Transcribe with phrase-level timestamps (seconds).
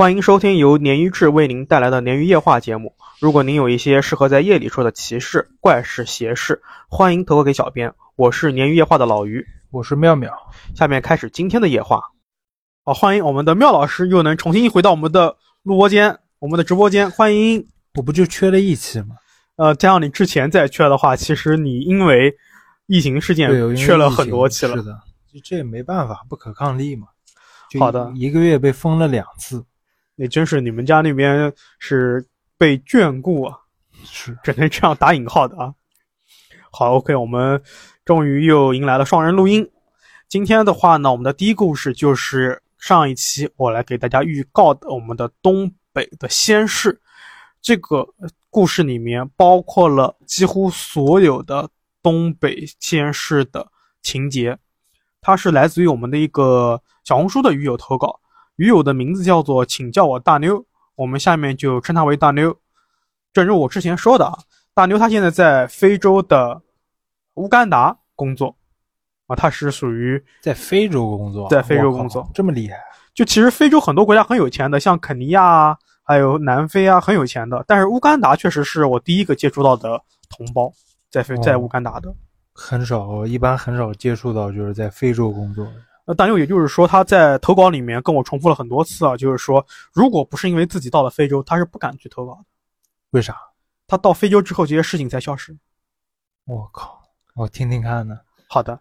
[0.00, 2.96] 欢迎收听由鲶鱼志为您带来的鲶鱼夜话节目。
[3.20, 7.92] 如果您有一些适合在夜里说的奇事、怪事、邪事，欢迎投稿给小编。
[8.16, 10.32] 我是鲶鱼夜话的老鱼，我是妙妙。
[10.74, 12.00] 下面开始今天的夜话。
[12.82, 17.10] 好，欢迎我们的妙老师又能重新回到我们的录播间、我们的直播间。
[17.10, 19.16] 欢迎，我不就缺了一期吗？
[19.56, 22.34] 呃，加上你之前再缺的话，其实你因为
[22.86, 24.78] 疫情事件缺了很多期了。
[24.78, 24.98] 是的，
[25.44, 27.08] 这也没办法，不可抗力嘛。
[27.78, 29.62] 好的，一个月被封了两次。
[30.22, 32.22] 那真是你们家那边是
[32.58, 33.56] 被眷顾啊，
[34.04, 35.72] 是 只能这样打引号的啊。
[36.70, 37.62] 好，OK，我们
[38.04, 39.66] 终于又迎来了双人录音。
[40.28, 47.00] 今天的话呢，我们的第一故事就是上一期我来给大家预告的我们的东北的仙事。
[47.62, 48.06] 这个
[48.50, 51.70] 故事里面包括了几乎所有的
[52.02, 53.66] 东北仙事的
[54.02, 54.58] 情节，
[55.22, 58.20] 它是来自于我们的一个小红书的鱼友投稿。
[58.60, 60.62] 鱼友的名字叫做，请叫我大妞，
[60.94, 62.54] 我们下面就称他为大妞。
[63.32, 64.38] 正如我之前说的啊，
[64.74, 66.60] 大妞她现在在非洲的
[67.36, 68.54] 乌干达工作
[69.28, 72.76] 啊，她是属于在非洲工作，在非洲工作这么厉害。
[73.14, 77.64] 就其实非洲很多国家很有钱的，像肯尼亚啊，还有南非啊，很有钱的。
[77.66, 80.70] 但是乌干达确实是我第一个接触到的同胞，
[81.10, 82.14] 在非在乌干达的
[82.52, 85.66] 很少，一般很少接触到就是在非洲工作。
[86.10, 92.44] 那大妞也就是说，他在投稿里面跟我重复了很多次啊，就是说，如果不是因为自己到了非洲，他是不敢去投稿的。
[93.10, 93.36] 为啥？
[93.86, 95.56] 他到非洲之后，这些事情才消失。
[96.46, 97.00] 我靠，
[97.36, 98.18] 我听听看呢。
[98.48, 98.80] 好的，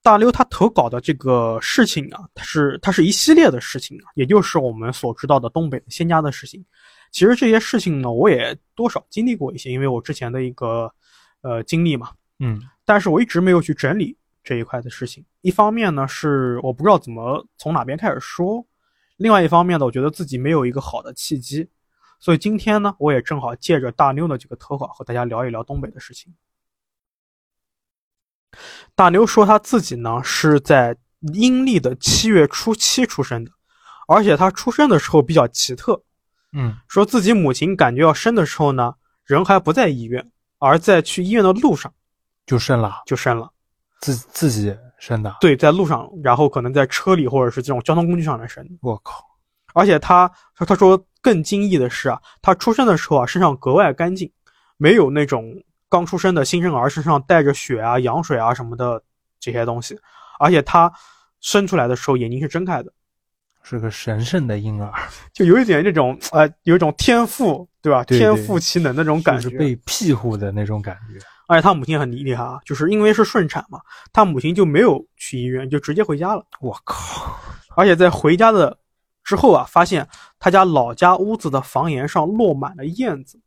[0.00, 6.64] 大刘他投稿的这个事情啊，它是它是一系列的事情啊，也就是我们所知道的东北的仙家的事情。
[7.10, 10.88] 其实这些事情呢，我也多少经历过一些，因为我之前的一个
[11.40, 12.12] 呃经历嘛。
[12.38, 14.16] 嗯，但是我一直没有去整理。
[14.48, 18.66] 这一块的事情，一方面呢是我不知道怎么从哪边开始说，
[19.18, 21.68] 另外一方面呢，我觉得自己没有一个好的契机，
[22.18, 26.34] 所以今天呢，我也正好借着大妞的这个投稿和大家聊一聊东北的事情。
[28.94, 30.96] 大妞说他自己呢是在
[31.34, 33.50] 阴历的七月初七出生的，
[34.06, 36.02] 而且他出生的时候比较奇特，
[36.54, 38.94] 嗯，说自己母亲感觉要生的时候呢，
[39.26, 41.92] 人还不在医院，而在去医院的路上
[42.46, 43.52] 就生了，就生了。
[44.00, 48.66] 自自己生的，对，在路上，然后可能在车里或者是这种交通工具上来生。
[48.80, 49.24] 我靠！
[49.74, 54.30] 而且他他他说更惊异的是啊，他出生的时候啊，身上格外干净，
[54.76, 55.52] 没有那种
[55.88, 59.02] 刚出生的新生儿身上带着血啊、羊水啊什么的
[59.38, 59.98] 这些东西。
[60.40, 60.92] 而且他
[61.40, 62.92] 生出来的时候眼睛是睁开的，
[63.62, 64.92] 是个神圣的婴儿，
[65.32, 68.02] 就有一点那种呃，有一种天赋，对吧？
[68.04, 71.18] 天赋奇能那种感觉，是被庇护的那种感觉。
[71.48, 73.80] 而且他母亲很厉害啊，就是因为是顺产嘛，
[74.12, 76.44] 他母亲就没有去医院，就直接回家了。
[76.60, 77.34] 我靠！
[77.74, 78.76] 而且在回家的
[79.24, 80.06] 之后啊，发现
[80.38, 83.40] 他家老家屋子的房檐上落满了燕子，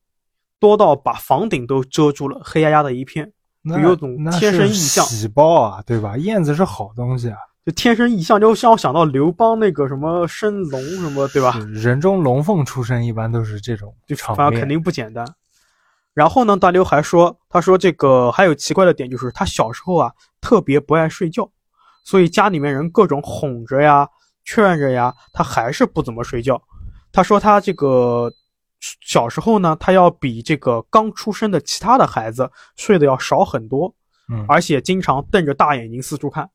[0.60, 3.32] 多到把房顶都遮住了，黑压压的一片，
[3.64, 5.06] 有种天生异象。
[5.06, 6.18] 喜报啊，对吧？
[6.18, 11.56] 燕子是好东西啊，就天生异象，就像我想到刘邦那个什么生龙什么，对吧？
[11.72, 15.24] 人中龙凤出生，一般都是这种，就反正肯定不简单。
[16.14, 20.12] 然后呢，大刘还说，他说这个还有奇怪的点，就是他小时候啊
[20.42, 21.50] 特别不爱睡觉，
[22.04, 24.08] 所以家里面人各种哄着呀、
[24.44, 26.62] 劝着呀，他还是不怎么睡觉。
[27.14, 28.30] 他说他这个
[28.80, 33.96] 小时候呢，他要比这个刚出生的其他的孩子睡得要少很多，
[34.30, 36.50] 嗯，而且经常瞪着大眼睛四处看，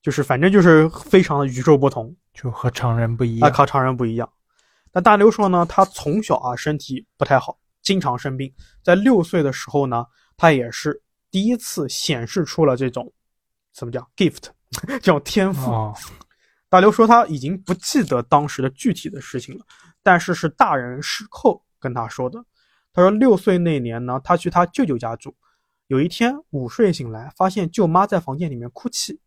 [0.00, 4.30] 就是反正就是非常的与众不同，就和常人不一样，和常人不一样。
[4.92, 7.58] 那大刘说呢，他从小啊身体不太好。
[7.86, 8.52] 经常生病，
[8.82, 10.04] 在六岁的时候呢，
[10.36, 13.12] 他也是第一次显示出了这种，
[13.72, 14.48] 怎么讲 gift，
[14.88, 15.70] 这种天赋。
[16.68, 19.64] 大刘说他已经不记得当时的具体的事情了，
[20.02, 22.44] 但是是大人事后跟他说的。
[22.92, 25.36] 他说六岁那年呢，他去他舅舅家住，
[25.86, 29.20] 有一天午睡醒来，发现舅妈在房间里面哭泣。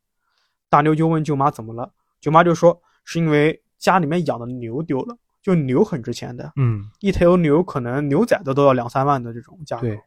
[0.68, 5.18] 大刘就问舅妈怎么了，舅妈就说是因为家里面养的牛丢了。
[5.42, 9.88] 就牛很值钱的，嗯，一头牛可能牛仔的都要两三万的这种价格。
[9.88, 10.00] 对。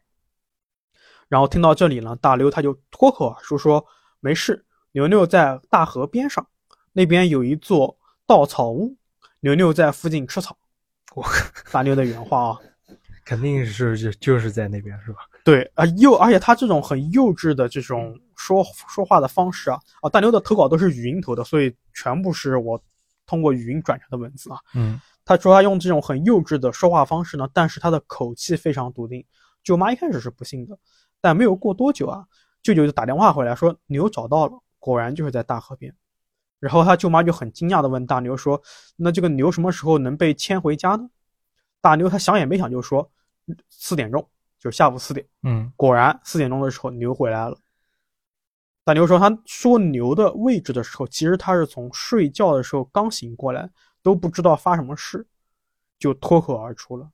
[1.28, 3.82] 然后听到这里呢，大刘他就脱口而出说
[4.20, 4.62] ：“没事，
[4.92, 6.46] 牛牛在大河边上，
[6.92, 7.96] 那边有一座
[8.26, 8.94] 稻草屋，
[9.40, 10.54] 牛牛在附近吃草。”
[11.16, 11.24] 我
[11.70, 12.58] 大刘的原话啊，
[13.24, 15.20] 肯定是就就是在那边是吧？
[15.42, 22.78] 对啊，幼而且他这种很幼稚的这种说说话的方式啊，啊，大刘的投稿都是语音投的，所以全部是我
[23.26, 25.00] 通过语音转成的文字啊，嗯。
[25.24, 29.24] 他说他用这种很幼稚的说话方式呢，但是他的口气非常笃定。
[29.62, 30.76] 舅妈一开始是不信的，
[31.20, 32.26] 但没有过多久啊，
[32.62, 35.94] 舅舅就打电话回来说牛找到了，果然就是在大河边。
[36.58, 38.60] 然后他舅妈就很惊讶的问大牛说
[38.96, 41.08] ：“那这个牛什么时候能被牵回家呢？”
[41.80, 43.10] 大牛他想也没想就说
[43.68, 44.28] ：“四点钟，
[44.60, 47.58] 就是下午四点。”嗯果然四点钟的时候牛回来了。
[48.84, 53.68] 大牛说他说牛的位置的时候，其实他是从睡觉的时候刚醒过来，
[54.02, 55.26] 都不知道发什么事，
[55.98, 57.10] 就脱口而出了。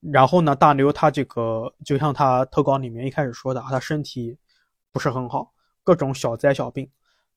[0.00, 4.38] 然后呢，大牛他这个就像他投稿里面一开始说的，他身体
[4.90, 5.52] 不是很好，
[5.84, 6.90] 各种小灾小病。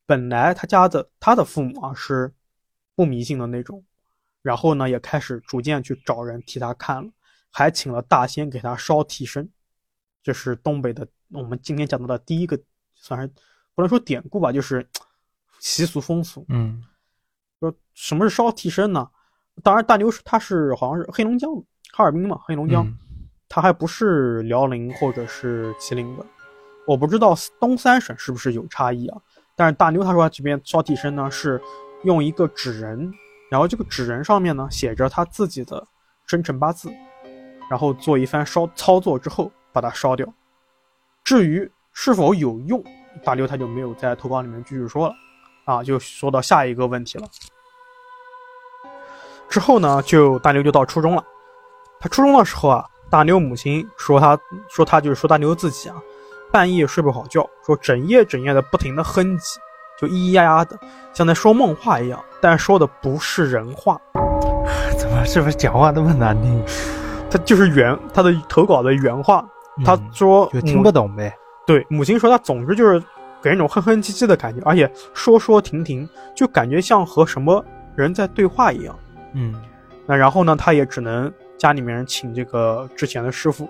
[0.06, 2.33] 本来他家的他的父母啊是
[2.95, 3.83] 不迷信的那种，
[4.41, 7.12] 然后呢也开始逐渐去找人替他看了。
[7.50, 9.47] 还请了大仙给他烧替身，
[10.24, 12.59] 这是东北的我们今天讲到的第一个，
[12.95, 13.27] 算是
[13.75, 14.89] 不能说典故吧，就是
[15.59, 16.45] 习俗风俗。
[16.50, 16.83] 嗯
[17.69, 19.07] 说什么是烧替身呢？
[19.62, 21.62] 当然，大牛是他是好像是黑龙江的
[21.92, 22.98] 哈尔滨嘛，黑龙江，嗯
[23.48, 26.25] 他还不是辽宁或者是吉林的，
[26.88, 29.21] 我不知道东三省是不是有差异啊。
[29.56, 31.62] 但是大牛他说这边烧替身呢是
[32.04, 33.13] 用一个纸人，
[33.51, 35.86] 然后这个纸人上面呢写着他自己的
[36.25, 36.92] 生辰八字。
[37.69, 40.31] 然后做一番烧操作之后把它烧掉。
[41.24, 42.83] 至于是否有用，
[43.24, 45.16] 大妞他就没有在投稿里面继续说了，
[45.63, 47.27] 啊，就说到下一个问题了。
[49.54, 51.24] 之后呢，就大牛就到初中了。
[52.00, 54.36] 他初中的时候啊，大牛母亲说他
[54.68, 55.96] 说他就是说大牛自己啊，
[56.52, 59.58] 半夜睡不好觉，说整夜整夜的不停的哼唧，
[60.02, 60.76] 就咿咿呀呀的，
[61.14, 63.96] 像在说梦话一样，但说的不是人话。
[64.98, 66.66] 怎么是不是讲话那么难听？
[67.30, 69.46] 他就是原他的投稿的原话，
[69.86, 71.32] 他嗯说就听不懂呗。
[71.68, 73.00] 对母亲说他总之就是
[73.40, 77.64] 给人一种哼哼唧唧的感觉，而且说说停停，就感觉像和什么
[77.96, 78.98] 人在对话一样。
[79.33, 79.53] 嗯
[80.06, 83.69] 那然后呢，他也只能家里面请这个之前的师傅，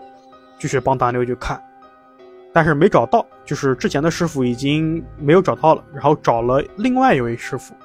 [0.58, 1.62] 继续帮大牛去看，
[2.52, 7.76] 但是没找到，就是之前的师傅已经没有找到了，然后找了另外一位师傅，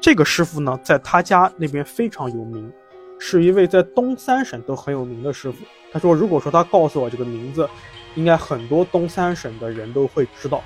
[0.00, 2.72] 这个师傅呢，在他家那边非常有名，
[3.18, 5.58] 是一位在东三省都很有名的师傅。
[5.92, 7.68] 他说，如果说他告诉我这个名字，
[8.14, 10.62] 应该很多东三省的人都会知道，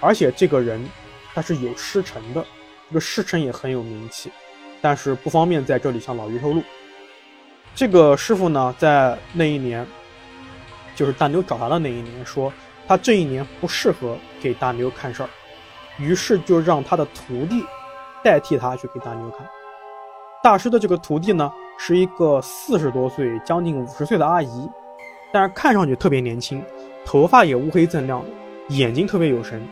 [0.00, 0.86] 而且这个人
[1.32, 2.44] 他是有师承的，
[2.88, 4.30] 这个师承也很有名气。
[4.84, 6.62] 但是不方便在这里向老于透露。
[7.74, 9.86] 这个师傅呢，在那一年，
[10.94, 12.52] 就是大牛找他的那一年，说
[12.86, 15.28] 他这一年不适合给大牛看事儿，
[15.96, 17.64] 于是就让他的徒弟
[18.22, 19.48] 代替他去给大牛看。
[20.42, 24.68] 大师的这个徒弟呢，是一个四十多岁、将近五十岁的阿姨，
[25.32, 26.62] 但是看上去特别年轻，
[27.06, 28.28] 头发也乌黑锃亮的，
[28.68, 29.66] 眼睛特别有神。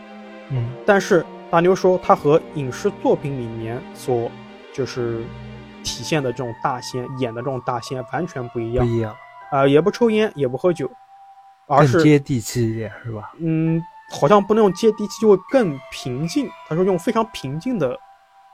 [0.49, 4.27] 嗯但是大牛说，他和影视作品里面所
[4.73, 5.21] 就是
[5.83, 9.15] 体现的这种大仙演的这种大仙完全不一样，不一样，
[9.51, 10.89] 啊、也不抽烟，也不喝酒，
[11.67, 13.31] 而是接地气一点是吧？
[13.39, 13.81] 嗯，
[14.11, 16.49] 好像不能用接地气，就会更平静。
[16.67, 17.97] 他说用非常平静的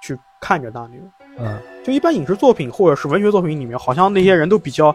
[0.02, 1.00] 去看着大牛。
[1.38, 4.94] 嗯，就一般影视作品或者是文学作品里面，好像那些人都比较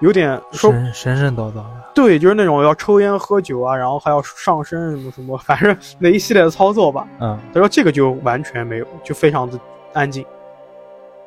[0.00, 1.82] 有点说神神神叨叨的。
[1.94, 7.08] 对，就是那种要抽烟喝酒啊，然后还要上身什么什么，反正那一系列的操作吧。
[7.20, 9.58] 嗯他说这个就完全没有，就非常的
[9.96, 10.24] 安静。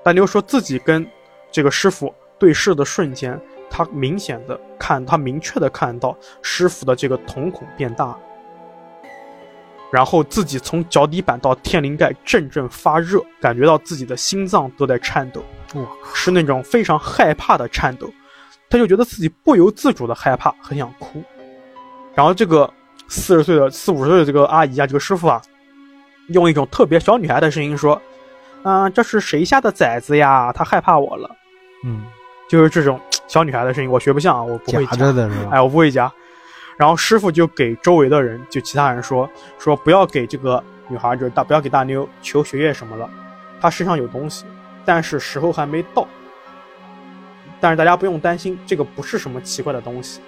[0.04, 1.06] 大牛说自己跟
[1.52, 3.40] 这个师傅对视的瞬间，
[3.70, 8.20] 他明显的看，他明确的看到师傅的这个瞳孔变大了，
[9.92, 15.44] 然后自己从脚底板到天灵盖阵阵发热，感觉到自己的心脏都在颤抖，
[15.74, 18.10] 我是那种非常害怕的颤抖。
[18.70, 21.24] 他就觉得自己不由自主的害怕，很想哭。
[22.14, 22.72] 然后这个
[23.08, 25.42] 四十岁的四五十岁的这个阿姨啊，这个师傅啊，
[26.28, 28.00] 用一种特别小女孩的声音说
[28.64, 30.52] ：“嗯、这是谁下的崽子呀？
[30.54, 31.30] 他害怕我了。
[31.86, 32.04] 嗯，”
[32.50, 35.52] 就是这种小女孩的声音，我学不像啊，我不会夹着的是吧？
[35.52, 36.12] 哎，我不会夹。
[36.78, 43.10] 然后师傅就给周围的人，就其他人说说不要给这个女孩，就是大不要给大妞求学业什么了，
[43.60, 44.46] 她身上有东西，
[44.86, 46.08] 但是时候还没到。
[47.60, 50.22] 但是大家不用担心，这个不是什么奇怪的东西。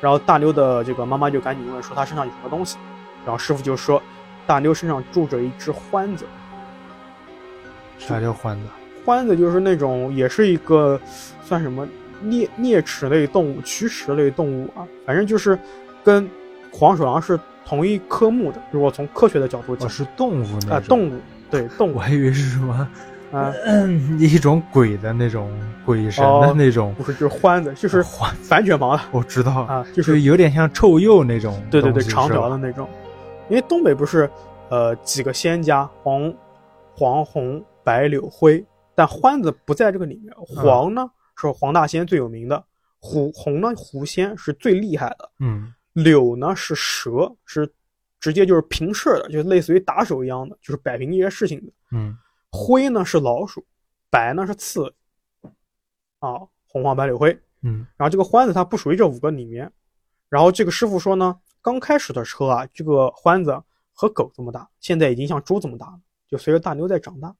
[0.00, 2.78] 然后大妞的这个妈妈就赶紧问说她身上有什么东西，
[3.24, 4.02] 然后师傅就说
[4.46, 6.24] 大妞身上住着一只獾子，
[8.08, 8.60] 啥叫獾子？
[9.06, 11.00] 獾子就是那种也是一个
[11.42, 11.86] 算什么
[12.24, 15.58] 啮啮齿类动物、曲齿类动物啊，反正就是
[16.04, 16.28] 跟
[16.72, 18.60] 黄鼠狼是同一科目的。
[18.70, 20.88] 如果从科学的角度讲哦，，是动物那啊、种。
[20.88, 22.88] 动物对 动物我还以为是什么
[23.32, 23.52] 啊、
[24.18, 25.50] 一种鬼的那种
[25.84, 26.92] 鬼神哦的那种。
[26.98, 31.60] 不是就是獾子，就是欢，反卷毛的我知道，啊，就就是有点像臭鼬那种。
[31.70, 32.88] 对对对长条的那种。
[33.48, 34.28] 因为东北不是
[34.68, 36.32] 呃几个仙家黄
[36.96, 40.34] 黄红白柳灰，但獾子不在这个里面。
[40.36, 42.64] 黄呢、是黄大仙最有名的，
[42.98, 45.30] 虎红呢狐仙是最厉害的。
[45.38, 47.68] 嗯柳呢是蛇，是
[48.20, 51.72] 直接就是平视的，就类似于打手一样的，就是摆平一些事情的。
[51.92, 52.16] 嗯
[52.52, 53.64] 灰呢是老鼠，
[54.08, 55.50] 白呢是刺猬，
[56.20, 57.36] 啊，红黄白柳灰。
[57.62, 59.70] 嗯然后这个欢子它不属于这五个里面。
[60.28, 63.60] 然后这个师傅说呢，刚开始的时候啊，这个欢子
[63.92, 67.34] 和狗这么大，现在已经像猪这么大了，就随着大牛在长大。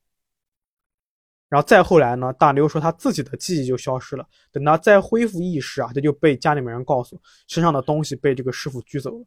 [1.50, 9.24] 然后再后来呢，大牛说他自己的记忆就消失了，等他再恢复意识啊，他就被家里面人告诉身上的东西被这个师傅拘走了。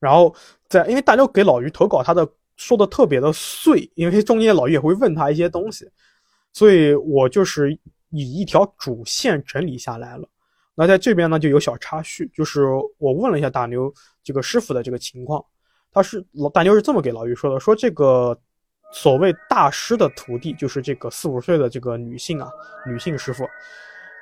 [0.00, 0.34] 然后
[0.66, 5.86] 在因为大牛给老于投稿，他的说的特别的碎，因为中间老于也会问他一些东西，
[6.54, 7.70] 所以我就是
[8.08, 10.26] 以一条主线整理下来了。
[10.74, 12.62] 那在这边呢，就有小插叙，就是
[12.96, 15.44] 我问了一下大牛这个师傅的这个情况，
[15.90, 18.38] 他是老大牛是这么给老于说的，说这个
[18.92, 22.48] 所谓大师的徒弟，就是这个四五岁的这个女性啊，
[22.86, 23.46] 女性师傅，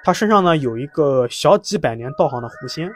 [0.02, 2.90] 她身上呢有一个小几百年道行的狐仙，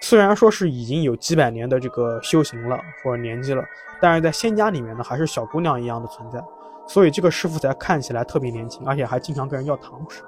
[0.00, 3.62] 虽然说是已经有几百年的这个修行了或者年纪了，
[4.00, 6.42] 但是在仙家里面呢还是小姑娘一样的存在，
[6.88, 10.22] 所以这个师傅才看起来特别年轻，而且还经常跟人要糖吃。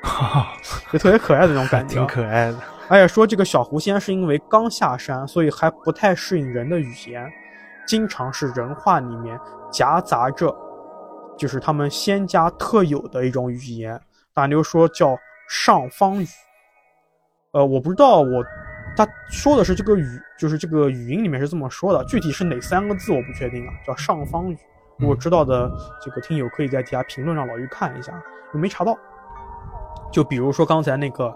[0.00, 0.52] 哈哈，
[0.92, 2.58] 就特别可爱的那种感觉，挺可爱的。
[2.88, 7.28] 而且说这个小狐仙是因为刚下山，所以还不太适应人的语言，
[7.84, 9.36] 经常是人话里面
[9.70, 10.54] 夹杂着，
[11.36, 14.00] 就是他们仙家特有的一种语言。
[14.34, 15.16] 大牛说叫
[15.48, 16.26] 上方语，
[17.52, 18.44] 呃，我不知道我
[18.96, 24.56] 他说的是这个语，就是这个语音里面是这么说的，具体是哪三个字我不确定啊，叫上方语。
[24.96, 25.70] 如果知道的
[26.00, 28.12] 这个听友可以在底下评论让老于看一下，
[28.52, 28.96] 我没查到。
[30.10, 31.32] 就比如说刚才那个，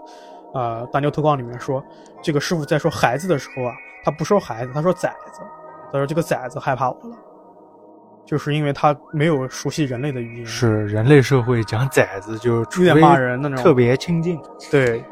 [0.53, 1.83] 呃，大牛投稿里面说，
[2.21, 3.73] 这个师傅在说孩子的时候啊，
[4.03, 5.41] 他不说孩子，他说崽子，
[5.91, 7.15] 他说这个崽子害怕我了，
[8.25, 14.39] 就是因为他没有熟悉人类的语言，是人类社会讲崽子就有点骂人的那种，特别亲近。
[14.71, 15.03] 对。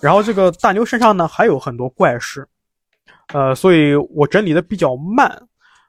[0.00, 2.46] 然后这个大牛身上呢还有很多怪事，
[3.32, 5.42] 呃，所以我整理的比较慢。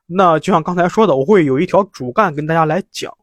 [0.05, 3.13] 那就像刚才说的，我会有一条主干跟大家来讲。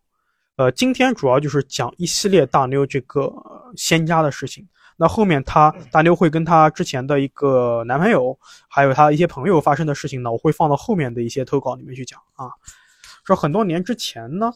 [0.56, 3.32] 呃，今天主要就是讲一系列大妞这个
[3.75, 4.64] 仙家的事情。
[4.97, 12.51] 那后面她大妞会跟她之前的一个男朋友，还有她一些朋友发生的事情呢，我会放到后面的一些投稿里面去讲啊。
[13.25, 14.53] 说很多年之前呢，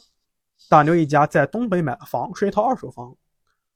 [0.69, 3.15] 大妞一家在东北买了房，是一套二手房。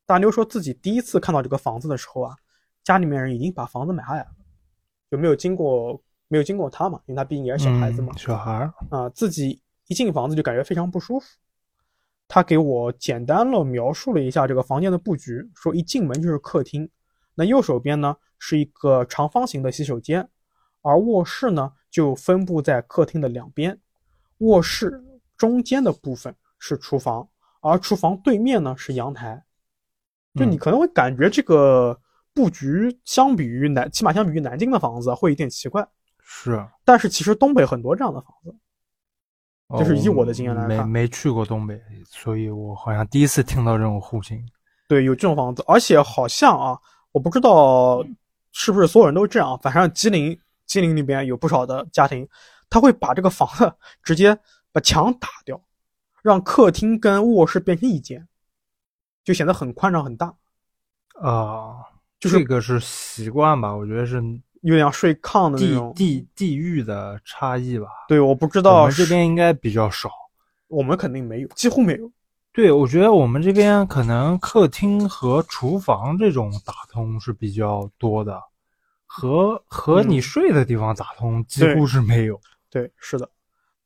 [0.04, 2.36] 大妞说自己第一次看到这个房子的时候啊，
[2.84, 4.26] 家里面人已经把房子买下来了，
[5.10, 11.26] 就没有经过没有经过他嘛，因为他毕竟也是小孩子嘛，嗯、小孩儿啊，自己一进房子就感觉非常不舒服。
[12.34, 16.88] 他给我简单了描述了一下这个房间的布局，说一进门就是客厅，
[17.34, 20.26] 那右手边呢是一个长方形的洗手间，
[20.80, 23.78] 而卧室呢就分布在客厅的两边，
[24.38, 24.98] 卧室
[25.36, 27.28] 中间的部分是厨房，
[27.60, 29.44] 而厨房对面呢是阳台。
[30.34, 32.00] 就你可能会感觉这个
[32.32, 35.86] 布局相比于南，起码相比于南京的房子会有点奇怪，
[36.22, 38.56] 是，但是其实东北很多这样的房子。
[39.78, 44.46] 就是以我的经验来看，没没去过东北，所以我好像第一次听到这种户型。
[44.86, 46.78] 对，有这种房子，而且好像啊，
[47.12, 48.04] 我不知道
[48.52, 52.28] 是不是所有人都这样，反正吉林吉林那边有不少的家庭，
[52.68, 54.38] 他会把这个房子直接
[54.72, 55.58] 把墙打掉，
[56.22, 58.28] 让客厅跟卧室变成一间，
[59.24, 60.34] 就显得很宽敞很大。
[61.20, 61.76] 啊，
[62.20, 63.74] 就是这个是习惯吧？
[63.74, 64.22] 我觉得是。
[64.62, 67.86] 有点睡炕的那种地地地域的差异吧。
[68.08, 70.08] 对，我不知道我们这边应该比较少，
[70.68, 72.10] 我们肯定没有，几乎没有。
[72.52, 78.40] 对，我觉得我们这边可能客厅和厨房这种打通是比较多的，
[79.06, 82.40] 和和你睡的地方打通几乎是没有。
[82.70, 83.28] 对，是的。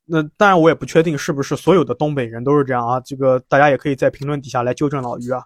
[0.05, 3.01] 那当然，我也不确定是不是所有的东北人都是这样啊。
[3.01, 5.43] 这个大家也可以在评论底下来纠正老于啊。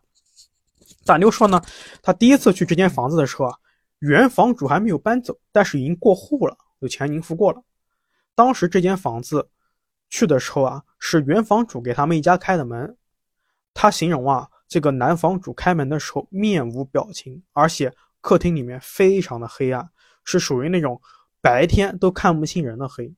[1.05, 1.63] 大牛说呢，
[2.03, 3.55] 他第一次去这间房子的时候啊。
[4.01, 7.63] 原房主还没有搬走，但是已经过户了，有钱已经付过了。
[8.35, 9.51] 当时这间房子
[10.09, 12.97] 去的时候啊，是原房主给他们一家开的门。
[13.75, 19.89] 他形容啊，这个男房主开门的时候面无表情，而且客厅里面非常的黑暗，
[20.25, 21.01] 是属于那种
[21.41, 23.15] 白天都看不清人的黑。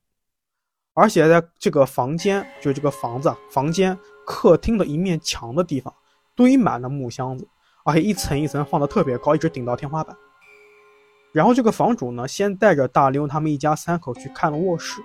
[0.94, 3.96] 而且在这个房间，就这个房子、啊房间、
[4.26, 5.94] 客厅的一面墙的地方，
[6.34, 7.48] 堆满了木箱子，
[7.84, 10.14] 而且一层一层放的特别高，一直顶到天花板。
[11.32, 15.00] 然后这个房主呢，先带着大妞他们一家三口去看了卧室。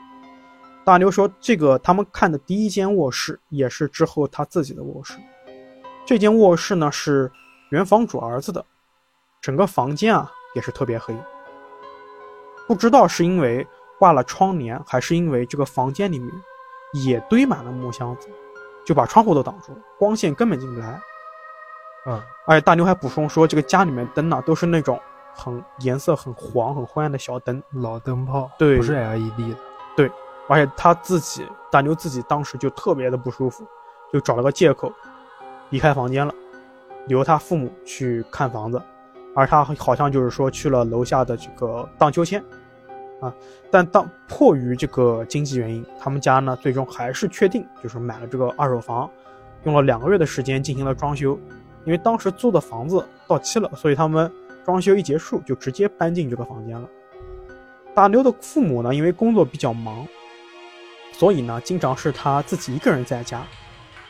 [0.84, 5.18] 大妞说，这个他们看的第一间卧室，也是之后他自己的卧室。
[6.06, 7.32] 这间卧室呢是
[7.70, 8.66] 原房主儿子的，
[9.42, 11.16] 整个房间啊也是特别黑。
[12.68, 13.66] 不知道是因为
[13.98, 16.30] 挂了窗帘，还是因为这个房间里面
[17.06, 18.28] 也堆满了木箱子，
[18.86, 21.02] 就把窗户都挡住了，光线根本进不来。
[22.06, 25.00] 嗯，而且大牛还补充说，这个家里面灯呢都是那种。
[25.38, 29.58] 很颜色很黄、很昏暗的小灯，老灯泡，对不是 LED 的。
[29.96, 30.12] 对
[30.50, 33.66] 而且他自己大牛自己当时就特别的不舒服，
[34.12, 34.92] 就找了个借口
[35.70, 36.34] 离开房间了，
[37.08, 38.82] 留他父母去看房子，
[39.36, 42.44] 而他好像就是说去了楼下的这个荡秋千，
[43.22, 43.34] 啊，
[43.70, 49.10] 但当迫于这个经济原因，他们家呢最终还是确定就是买了这个二手房，
[49.64, 51.38] 用了两个月的时间进行了装修，
[51.84, 54.32] 因为当时租的房子到期了，所以他们
[54.68, 56.90] 装修一结束就直接搬进这个房间了。
[57.96, 60.06] 大牛的父母呢，因为工作比较忙。
[61.14, 63.42] 所以呢，经常是他自己一个人在家，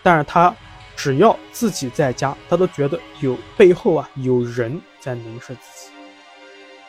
[0.02, 0.54] 但是他
[0.96, 5.92] 只要自己在家，他都觉得有背后啊有人在凝视自己。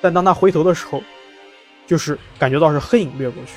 [0.01, 1.03] 但当他回头的时候，
[1.87, 3.53] 就是感觉到是黑影掠过去。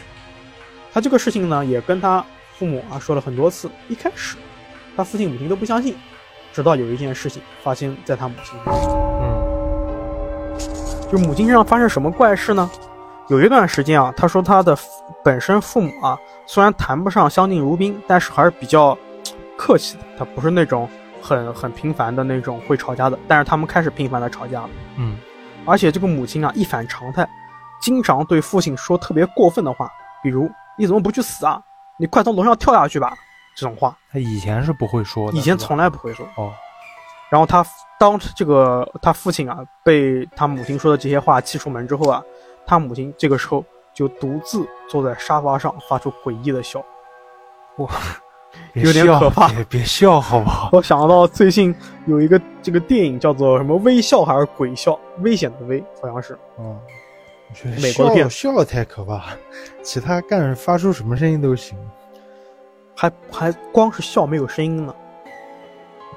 [0.91, 2.23] 他这个事情呢，也跟他
[2.57, 3.71] 父母啊说了很多次。
[3.87, 4.35] 一开始，
[4.97, 5.95] 他父亲母亲都不相信，
[6.51, 9.00] 直到有一件事情发生在他母亲身上。
[11.11, 12.69] 嗯，就母亲身上发生什么怪事呢？
[13.27, 14.77] 有一段时间啊，他说他的
[15.23, 16.17] 本身父母啊。
[16.47, 18.97] 虽然谈不上相敬如宾，但是还是比较
[19.57, 20.03] 客气的。
[20.17, 20.89] 他不是那种
[21.21, 24.69] 很很频繁的那种会吵架的，但是他们开始频繁的吵架了。
[24.97, 25.17] 嗯，
[25.65, 27.25] 而且这个母亲啊一反常态，
[27.81, 29.89] 经常对父亲说特别过分的话，
[30.21, 31.61] 比如“你怎么不去死啊？
[31.97, 33.15] 你快从楼上跳下去吧！”
[33.55, 33.95] 这种话。
[34.11, 36.25] 他以前是不会说的，以前从来不会说。
[36.35, 36.51] 哦。
[37.31, 37.65] 然后他
[37.99, 42.21] 当这个他父亲啊被他母亲说的这些话气出门之后啊，
[42.67, 43.65] 他母亲这个时候。
[43.93, 46.79] 就独自坐在沙发上，发出诡异的笑，
[47.75, 47.89] 哇，
[48.71, 49.49] 有点可怕。
[49.51, 50.69] 别别笑，好不好？
[50.73, 54.97] 我想到最近有一个这个电影叫做什么“微笑”还是“鬼笑”？
[55.19, 56.39] 危险的危，好像是。
[56.57, 56.79] 嗯，
[57.81, 59.21] 美国的片笑太可怕，
[59.83, 61.77] 其他干发出什么声音都行，
[62.95, 64.95] 还还光是笑没有声音呢，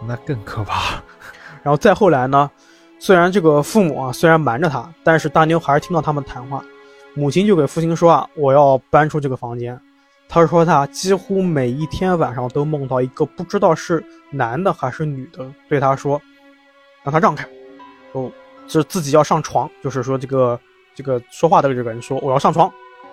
[0.07, 1.03] 那更可怕。
[1.63, 2.51] 然后再后来呢，
[2.99, 6.65] 虽然这个父母啊虽然瞒着他，但是大妞还是听到他们谈话。
[7.15, 9.81] 母亲就给父亲说啊，我要搬出这个房间。
[10.29, 16.21] 他说他几乎每一天晚上都梦到一个不知道是男的还是女的，对他说，
[17.05, 17.47] 让他让开。
[18.13, 18.31] 哦，
[18.67, 20.59] 是自己要上床，就是说这个
[20.95, 22.73] 这个说话的这个人说我要上床，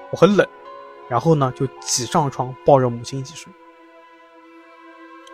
[0.09, 0.47] 我很冷。
[1.07, 3.51] 然后呢，就挤上床抱着母亲一起睡。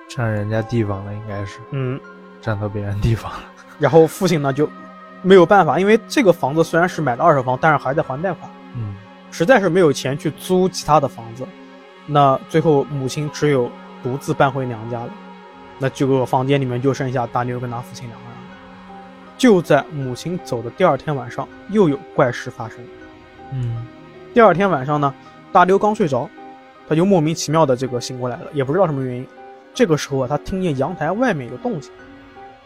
[0.07, 1.59] 占人家地方了，应该是。
[1.71, 1.99] 嗯，
[2.41, 3.39] 占到别人地方了。
[3.79, 4.69] 然后父亲呢就
[5.21, 8.49] 没有办法，因为这个房子虽然是买的二手房，但是还在还贷款。
[8.75, 8.95] 嗯，
[9.31, 11.45] 实在是没有钱去租其他的房子，
[12.05, 13.69] 那最后母亲只有
[14.01, 15.09] 独自搬回娘家了。
[15.79, 18.37] 那这个房间里面就剩下大妞跟他父亲两个人。
[19.37, 22.79] 就在母亲走的第二天晚上，又有怪事发生。
[23.53, 23.85] 嗯，
[24.33, 25.13] 第二天晚上呢，
[25.51, 26.27] 大妞刚睡着，
[26.89, 29.27] 他就莫名其妙的这个醒过来了，也不知道什么原因。
[29.77, 31.91] 这个时候啊，他听见阳台外面有动静。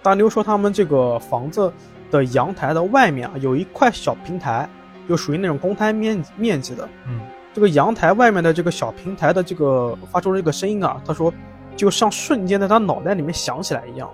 [0.01, 1.71] 大妞说他们这个房子
[2.09, 4.69] 的阳台的外面啊，有一块小平台。
[5.09, 7.19] 就属于那种公摊面面积的，嗯，
[7.53, 11.33] 这个阳台外面的这个小平台的这个发出这个声音啊，他说
[11.75, 14.09] 就像瞬间在他脑袋里面响起来一样，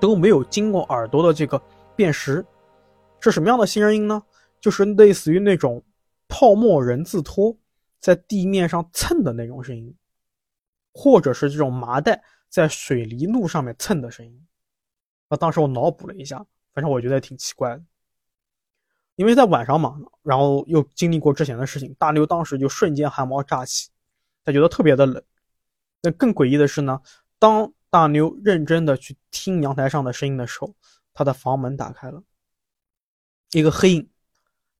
[0.00, 1.60] 都没有经过耳朵的这个
[1.94, 2.42] 辨识，
[3.20, 4.22] 是什么样的新声音呢？
[4.62, 5.82] 就是类似于那种
[6.26, 7.54] 泡沫人字拖
[8.00, 9.92] 在地面上蹭的那种声音，
[11.00, 14.48] 或者是这种麻袋在水泥路上面蹭的声音。
[15.28, 17.84] 那当时我脑补了一下，反正我觉得挺奇怪的。
[19.14, 23.90] 因为在晚上嘛，然后又经历过之前的事情，大牛当时就瞬间汗毛炸起，
[24.44, 25.22] 他觉得特别的冷。
[26.02, 27.00] 那更诡异的是呢，
[27.38, 30.74] 当大牛认真的去听阳台上的声音的时候，
[31.14, 32.24] 他的房门打开了，
[33.52, 34.10] 一个黑影，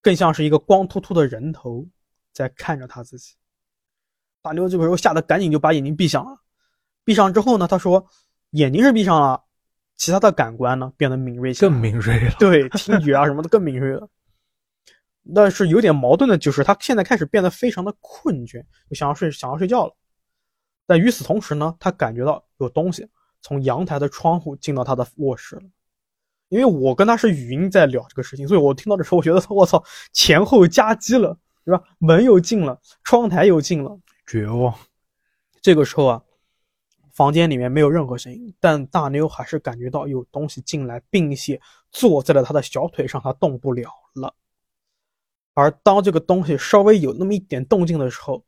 [0.02, 1.86] 更像是一个光秃秃的人头
[2.32, 3.36] 在看着他自己。
[4.42, 6.38] 大刘这个时候吓得赶紧就把眼睛闭上了。
[7.04, 8.06] 闭上之后呢，他说
[8.50, 9.42] 眼睛是闭上了，
[9.96, 12.32] 其他的感官呢变得敏锐，更敏锐了。
[12.38, 14.08] 对，听觉啊什么的更敏锐了。
[15.34, 19.94] 但是有点矛盾的就是，他现在开始变得非常的困倦，就想要睡，想要睡觉了。
[20.86, 23.06] 但与此同时呢，他感觉到有东西
[23.42, 25.62] 从阳台的窗户进到他的卧室了。
[26.48, 31.82] 因为我跟他是语音在聊这个事情，所以我听到的时候，我觉得我操，前后夹击了，对吧？
[31.98, 34.72] 门又进了，窗台又进了，绝望。
[35.60, 36.22] 这个时候啊，
[37.12, 41.60] 房间里面没有任何声音，但大妞还是感觉到有东西进来，并且
[41.90, 44.34] 坐在了他的小腿上，他动不了了。
[45.54, 48.44] 而当这个东西稍微有那么一点动静的时候，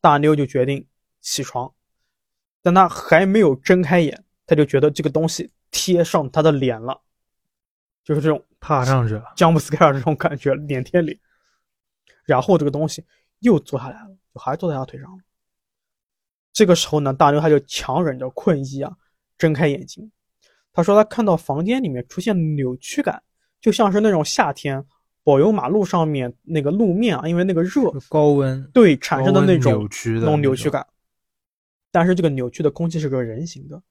[0.00, 0.86] 大妞就决定
[1.20, 1.72] 起床。
[2.62, 7.02] 但她还没有睁开眼，她就觉得这个东西贴上她的脸了，
[8.04, 11.18] 就是这种踏上去了， 詹姆斯盖尔这种感觉，脸贴脸。
[12.24, 13.04] 然后这个东西
[13.40, 15.18] 又坐下来了，就还坐在他腿上了。
[16.52, 18.92] 这个时候呢，大妞他就强忍着困意啊，
[19.38, 20.10] 睁开眼睛。
[20.72, 23.22] 他说他看到房间里面出现扭曲感。
[23.60, 24.84] 就像是那种夏天
[25.22, 30.86] 柏油马路上面那个路面啊，因为那个热高温对产生的那种扭曲的那种扭曲感。
[31.90, 33.82] 但是这个扭曲的空气是个人形的，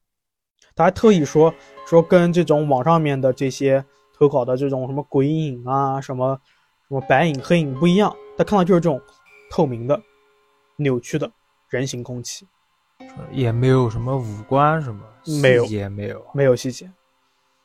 [0.76, 1.52] 他还特意说
[1.88, 3.84] 说跟这种网上面的这些
[4.16, 6.40] 投稿的这种什么鬼影啊、什么
[6.88, 9.02] 什么白影、黑影不一样，他看到就是这种
[9.50, 10.00] 透明的、
[10.78, 11.32] 扭曲的
[11.70, 12.48] 人形空气，
[13.32, 15.02] 也没有什么五官什么，
[15.42, 16.92] 没有也没有，没有细节。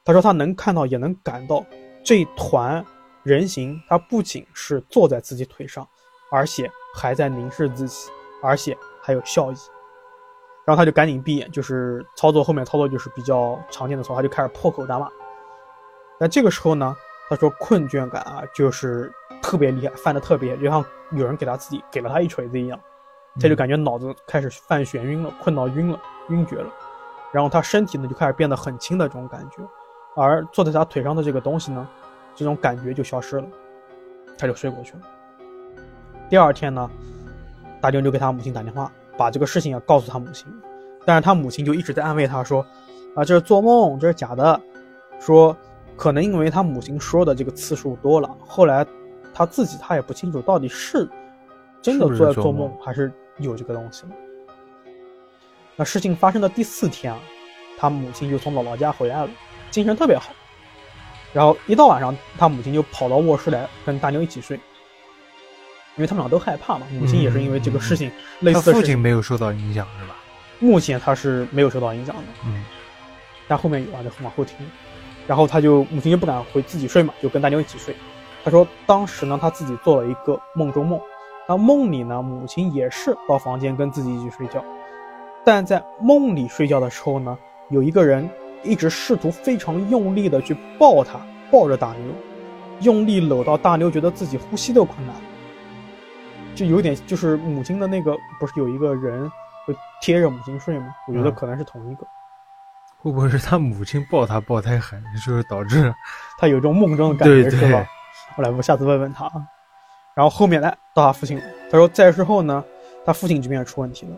[0.05, 1.65] 他说他能看到，也能感到
[2.05, 2.85] 这一团
[3.23, 5.87] 人形，它不仅是坐在自己腿上，
[6.31, 8.11] 而且还在凝视自己，
[8.43, 9.57] 而且还有笑意。
[10.65, 15.09] 然后他就赶紧闭眼，就是操作后面操作就是比较常见的操作，他就开始破口大骂。
[16.21, 16.97] 那这个时候呢，
[17.29, 22.79] 他说困倦感啊，就是特别厉害，犯的特别，就像有人给他自己给了他一锤子一样，
[23.41, 26.71] 他就感觉脑子开始犯眩晕了，困到晕了，晕厥了。
[27.33, 29.63] 然后他身体呢就开始变得很轻的这种感觉，
[30.17, 31.87] 而坐在他腿上的这个东西呢，
[32.35, 33.47] 这种感觉就消失了，
[34.37, 35.01] 他就睡过去了。
[36.29, 36.91] 第二天呢，
[37.81, 38.91] 大妞就给他母亲打电话。
[39.17, 40.47] 把这个事情要告诉他母亲，
[41.05, 42.65] 但是他母亲就一直在安慰他说
[43.17, 44.61] ：“啊，这是做梦，这是假的。”
[45.19, 45.57] 说
[45.97, 48.87] 可能因为他母亲说的这个次数多了，后来
[49.35, 51.09] 他自己他也不清楚到底是
[51.83, 54.05] 真的做在做梦，还是有这个东西。
[55.77, 57.19] 那事情发生的第四天啊，
[57.79, 59.31] 他母亲就从姥姥家回来了，
[59.71, 60.33] 精神特别好。
[61.33, 64.59] 然后一到晚上，他母亲就跑到卧室来跟大妞一起睡。
[65.97, 68.81] 因为他们俩都害怕嘛，母亲也是因为这个事情类似的事情。
[68.81, 70.15] 父亲没有受到影响是吧？
[70.61, 72.65] 目前他是没有受到影响的，嗯，
[73.49, 74.57] 但后面有啊，就往后听。
[75.27, 77.95] 然后他就母亲就不敢回自己睡嘛，就跟大妞一起睡。
[78.45, 81.01] 他说当时呢，他自己做了一个梦中梦，
[81.51, 84.63] 那梦里呢，母亲也是到房间跟自己一起睡觉，
[85.43, 87.39] 但在梦里睡觉的时候呢，
[87.71, 88.29] 有一个人
[88.63, 91.19] 一直试图非常用力的去抱他，
[91.51, 92.13] 抱着大妞，
[92.81, 95.17] 用力搂到大妞觉得自己呼吸都困难。
[96.55, 99.27] 就有点，就是母亲的那个，不是有一个人
[99.67, 100.95] 会贴着母亲睡吗？
[101.07, 102.07] 我觉得可能是同一个。
[102.99, 105.95] 会不会是他母亲抱他抱太狠，就是导致
[106.37, 107.87] 他有一种梦中的感觉，是吧？
[108.37, 109.47] 我来，我下次问问他啊。
[110.19, 112.65] 然后后面来到他父亲，他说在之后呢，
[113.05, 114.17] 他父亲这边也出问题了。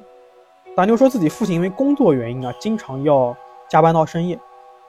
[0.75, 3.37] 大妞说自己父亲因为工作原因啊，经常要
[3.69, 4.39] 加班到深夜，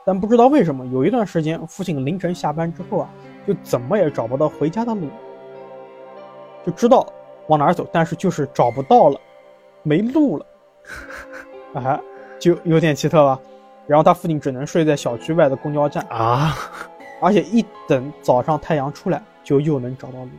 [0.06, 3.10] 但不知道为什么，有一段时间父亲凌晨下班之后啊，
[3.46, 5.06] 就怎么也找不到回家的路，
[6.64, 7.06] 就知道。
[7.48, 7.86] 往哪儿走？
[7.92, 9.20] 但是就是找不到了，
[9.82, 10.46] 没路了，
[11.74, 12.00] 啊，
[12.38, 13.38] 就有点奇特吧。
[13.86, 16.56] 然后他父亲只能睡在小区外的公交站啊，
[17.20, 20.30] 而且一等早上太阳出来，就又能找到路，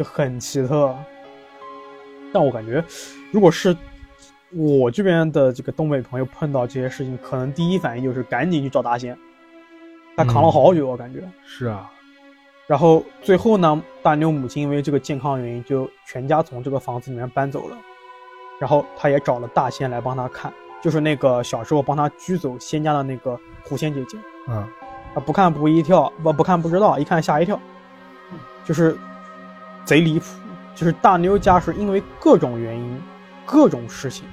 [0.00, 0.96] 就很奇特。
[2.32, 2.82] 但我感觉，
[3.30, 3.76] 如果是
[4.50, 9.14] 我这边的这个东北朋友碰到这些事情，可能第一反应就是赶紧去找大仙。
[10.16, 11.90] 他扛了好久，我感觉是啊。
[12.66, 17.76] 然后最后呢，大妞母亲因为这个健康原因，就全家从这个房子里面搬走了。
[18.58, 24.16] 然后他也找了大仙来帮他看，就是那个小时候帮他拘走仙家的那个狐仙姐姐。
[24.48, 27.60] 嗯，啊，不看不一跳，不不看不知道，一看吓一跳，
[28.64, 28.96] 就是
[29.84, 30.26] 贼离谱。
[30.74, 33.02] 就是大妞家是因为各种原因、
[33.44, 34.24] 各种事情，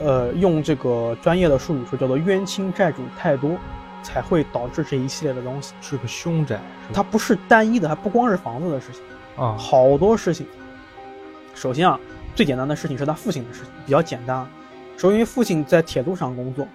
[0.00, 3.56] 呃，用这个专业的术语说叫做冤亲债主太多。
[4.04, 6.60] 才会导致这一系列的东西是个凶宅，
[6.92, 9.00] 它不是单一的，还不光是房子的事情
[9.36, 10.44] 啊，好多事情。
[11.54, 11.96] 首先啊，
[12.34, 14.44] 最简单的事情是他父亲的事情，比较简单。
[14.96, 16.66] 说因为父亲在铁路上工作，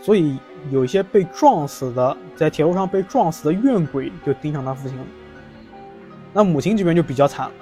[0.00, 0.38] 所以
[0.70, 5.04] 有一些被撞死的，在铁路上被撞死的怨鬼就盯上他父亲了。
[6.32, 7.54] 那母亲这边就比较惨了，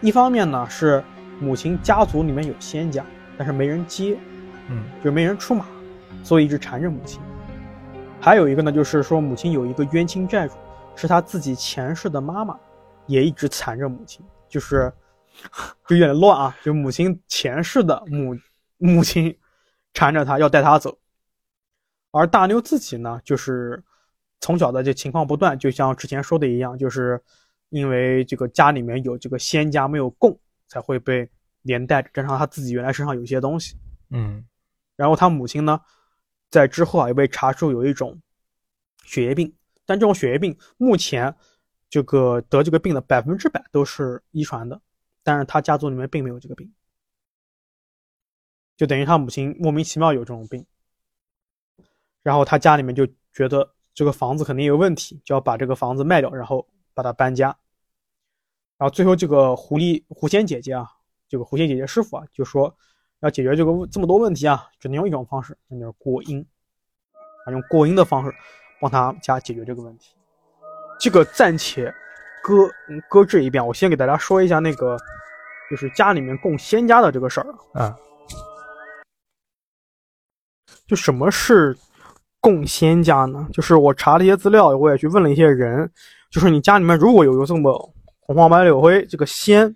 [0.00, 1.02] 一方面呢是
[1.40, 3.04] 母亲家族里面有仙家，
[3.36, 4.18] 但是没人接，
[4.68, 5.66] 嗯，就没人出马，
[6.22, 7.20] 所以一直缠着母亲。
[8.20, 10.54] 还有一个呢，就是说母亲有一个冤亲债主，
[10.94, 12.58] 是他自己前世的妈妈，
[13.06, 14.92] 也一直缠着母亲，就是
[15.86, 18.36] 就有点乱啊，就母亲前世的母
[18.76, 19.34] 母亲
[19.94, 20.98] 缠着他要带他走，
[22.10, 23.82] 而大妞自己呢，就是
[24.40, 27.18] 从小的这情况不断，就像之前说的一样，就是
[27.70, 31.28] 因为这个家里面有这个仙家没有供，才会被
[31.62, 33.76] 连带着，加上他自己原来身上有些东西，
[34.10, 34.44] 嗯，
[34.94, 35.80] 然后他母亲呢。
[36.52, 38.20] 在之后啊，也被查出有一种
[39.04, 39.54] 血液病，
[39.86, 41.32] 但这种血液病目前
[41.88, 44.82] 这个得这个病的百分之百都是遗传的，
[45.22, 46.68] 但是他家族里面并没有这个病，
[48.76, 50.66] 就等于他母亲莫名其妙有这种病，
[52.24, 56.66] 然后他家里面就觉得这个房子肯定有问题，就要把这个房子卖掉，然后
[57.02, 57.56] 把他搬家，
[58.76, 60.86] 然后最后这个狐狸狐仙姐姐啊，
[61.28, 62.74] 这个狐仙姐姐师傅啊，就说。
[63.22, 66.40] 要解决这个这么多问题啊，只能用一种方式，那就是过阴，
[67.44, 68.34] 啊，用过阴的方式
[68.80, 70.14] 帮他家解决这个问题。
[70.98, 71.92] 这个暂且
[72.42, 74.96] 搁嗯搁置一遍，我先给大家说一下那个
[75.70, 77.54] 就是家里面供仙家的这个事儿。
[77.74, 77.94] 啊，
[80.86, 81.76] 就什么是
[82.40, 83.46] 供仙家呢？
[83.52, 85.92] 就是我查了一些资料，我也去问了一些人，
[86.30, 89.74] 就是你家里面如果有有这么红黄白柳灰这个仙，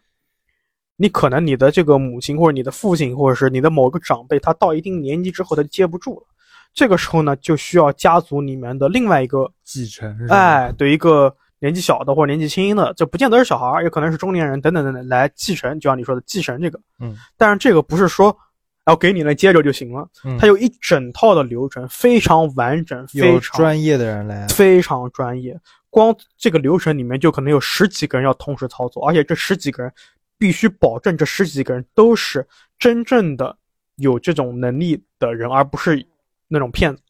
[0.96, 6.26] 你可能你的这个母亲或者你的父亲或者是你的某个长辈，他到一定年纪之后他就接不住了，
[6.72, 10.36] 这个时候呢就需要家族里面的另外一个继承是吧？
[10.36, 16.78] 哎，对一个年纪小的或者年纪轻的，就不见得是小孩儿，也可能是中年人等等等等来继承，就像你说的继承这个。
[17.00, 18.36] 嗯，但是这个不是说
[18.86, 20.38] 要给你来接着就行了，嗯。
[20.38, 25.58] 它有一整套的流程，非常完整，非常专业的人来，非常专业。
[25.94, 29.92] 光这个流程里面就可能有十几个人要同时操作，而且这十几个人
[30.36, 32.44] 必须保证这十几个人都是
[32.80, 33.56] 真正的
[33.94, 36.04] 有这种能力的人，而不是
[36.48, 37.00] 那种骗子。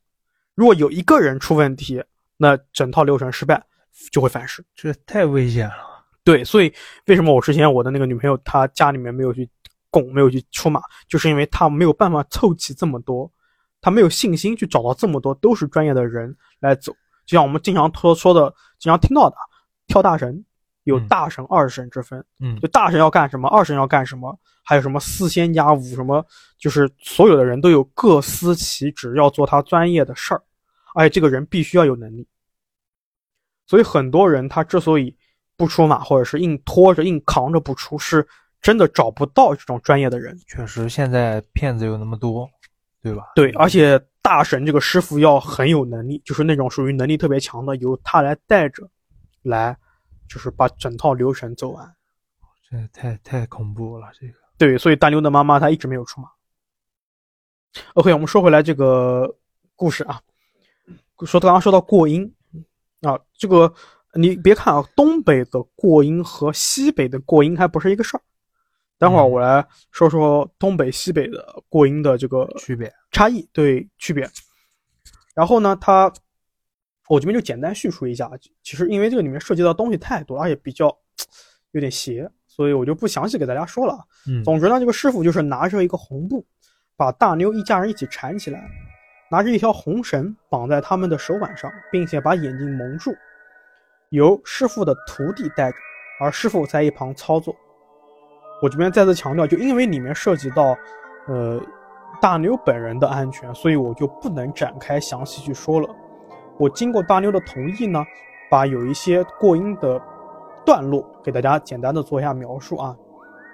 [0.55, 2.05] 如果有一个人出问题，
[2.37, 3.65] 那整套流程失败，
[4.13, 4.63] 就会反噬。
[4.75, 6.05] 这太危险了。
[6.23, 6.71] 对，所以
[7.07, 9.49] 为什么我之前我的那个女朋友她家里面没有去
[9.89, 13.33] 供，没有去出马，就是因为她没有办法凑齐这么多，
[13.81, 16.93] 她没有信心去找到这么多都是专业的人来走。
[17.27, 19.37] 就像我们经常说说的，经常听到的，
[19.87, 20.45] 跳大神
[20.83, 26.23] 有嗯大神、二神之分，嗯就大神要干什么，二神要干什么，还有什么四仙家五什么，
[26.59, 30.43] 就是所有的人都有各司其职，要做他专业的事儿，
[30.95, 32.29] 而且这个人必须要有能力。
[33.67, 35.17] 所以很多人他之所以
[35.57, 38.29] 不出马，或者是硬拖着、硬扛着不出，是
[38.61, 40.39] 真的找不到这种专业的人。
[40.47, 42.47] 确实，现在骗子有那么多，
[43.03, 43.33] 对吧？
[43.35, 48.89] 对，而且大神这个师傅要很有能力，就是那种属于能力特别强的，由他来带着，
[49.43, 49.77] 来
[50.27, 51.95] 就是把整套流程走完。
[52.71, 54.33] 这太太恐怖了，这个。
[54.57, 56.31] 对，所以大牛的妈妈她一直没有出马。
[57.93, 59.37] OK，我们说回来这个
[59.77, 60.19] 故事啊，
[61.27, 62.35] 说刚刚说到过阴
[63.03, 63.75] 啊，这个
[64.15, 68.23] 你别看啊，东北的过阴和西北的过阴还不是一个事儿。
[68.99, 72.91] 待会儿嗯我来说说东北、西北的过阴的这个区别。
[73.11, 74.29] 差异，对区别。
[75.35, 76.13] 然后呢，它
[77.09, 78.31] 我这边就简单叙述一下。
[78.63, 80.87] 其实因为这个里面涉及到东西太多，而且比较
[81.73, 83.99] 有点邪，所以我就不详细给大家说了。
[84.29, 86.47] 嗯总之呢，这个师傅就是拿着一个红布，
[86.97, 88.65] 把大妞一家人一起缠起来，
[89.31, 93.13] 拿着一条红绳绑在他们的手腕上，并且把眼睛蒙住，
[94.11, 95.77] 由师傅的徒弟带着，
[96.21, 97.55] 而师傅在一旁操作。
[98.65, 100.75] 我这边再次强调，就因为里面涉及到，
[101.27, 101.61] 呃，
[102.19, 105.87] 大妞本人的安全，所以我就不能展开详细去说了。
[106.57, 108.03] 我经过大妞的同意呢，
[108.51, 110.01] 把有一些过音的
[110.65, 112.97] 段落给大家简单的做一下描述啊。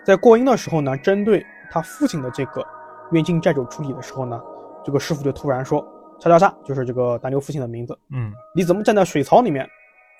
[0.04, 2.64] 在过音的时候呢，针对他父亲的这个
[3.10, 4.40] 冤亲债主处理的时候呢，
[4.84, 5.84] 这个师傅就突然说
[6.22, 9.68] ：“叉叉叉，就是这个大妞父亲的名字，嗯你怎么站在水槽里面，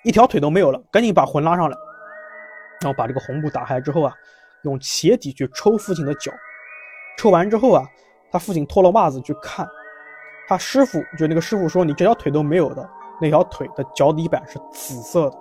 [0.02, 0.82] 一条腿都没有了？
[0.90, 1.76] 赶紧把魂拉上来。”
[2.82, 4.12] 然后把这个红布打开之后啊，
[4.64, 6.30] 用鞋底去抽父亲的脚，
[7.18, 7.84] 抽完之后啊，
[8.30, 9.66] 他父亲脱了袜子去看，
[10.48, 12.88] 他师傅就那个师傅说：“你这条腿都没有的，
[13.20, 15.38] 那条腿的脚底板是紫色的。”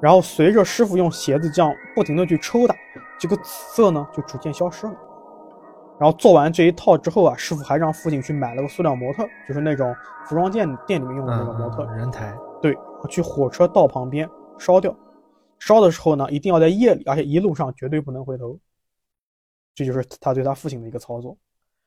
[0.00, 2.74] 然后随着师傅用鞋子这样不停的去抽打，
[3.18, 4.94] 这个紫色呢就逐渐消失了。
[5.98, 9.94] 然后做完这一套之后啊，师傅还让父亲去买了个塑料模特，就是那种
[10.24, 12.34] 服装店店里面用的那个模特，嗯人台。
[12.62, 12.74] 对，
[13.10, 14.26] 去火车道旁边
[14.58, 14.94] 烧掉。
[15.60, 18.58] 烧的时候呢，一定要在夜里，而且一路上绝对不能回头。
[19.72, 21.38] 这就是他对他父亲的一个操作，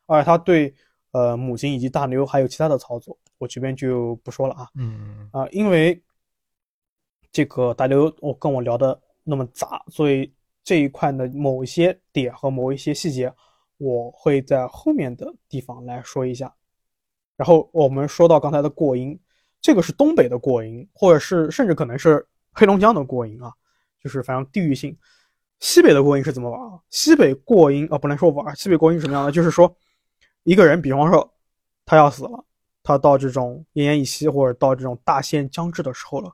[0.05, 0.73] 而他对
[1.11, 6.01] 呃母亲以及大牛还有其他的操作，我这边就不说了啊嗯啊、因为
[7.31, 10.31] 这个大牛我跟我聊的那么杂，所以
[10.63, 13.31] 这一块的某一些点和某一些细节，
[13.77, 16.53] 我会在后面的地方来说一下。
[17.35, 19.19] 然后我们说到刚才的过音，
[19.61, 23.51] 这个是东北的过音，或者是甚至可能是黑龙江的过音啊，
[24.03, 24.95] 就是反正地域性。
[25.59, 26.77] 西北的过阴是怎么玩啊？
[26.89, 29.31] 西北过阴啊，不能说玩，西北过阴是什么样的？
[29.31, 29.73] 就是说，
[30.43, 31.33] 一个人，比方说
[31.85, 32.45] 他要死了，
[32.83, 36.29] 他到这种奄奄一息或者到这种大限将至的时候了，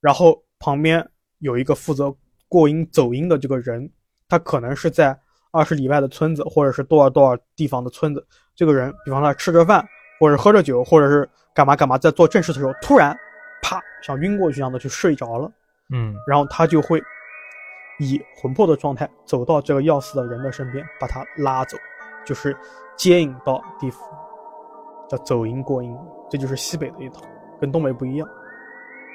[0.00, 1.08] 然后旁边
[1.38, 2.14] 有一个负责
[2.48, 3.90] 过阴走阴的这个人，
[4.28, 5.18] 他可能是在
[5.52, 9.82] 二十里外的村子，或者是多少多少地方的村子，这个人，比方他吃着饭，
[10.18, 13.16] 或者喝着酒，或者是干嘛干嘛，在做正事的时候，突然
[13.62, 15.50] 啪像晕过去一样的就睡着了，
[15.90, 17.02] 嗯然后他就会
[17.98, 21.76] 以魂魄的状态走到这个要死的人的身边，把他拉走，
[22.24, 22.56] 就是
[22.96, 24.00] 接引到地府，
[25.08, 25.96] 叫走阴过阴，
[26.30, 27.20] 这就是西北的一套，
[27.60, 28.28] 跟东北不一样，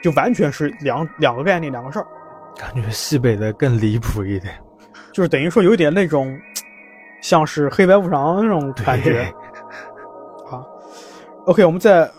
[0.03, 2.07] 就完全是两两个概念，两个事儿，
[2.57, 4.53] 感觉西北的更离谱一点。
[5.11, 6.37] 就是等于说有一点那种
[7.21, 9.21] 像是黑白无常那种感觉。
[10.51, 10.61] 啊。
[11.45, 12.09] OK，我们再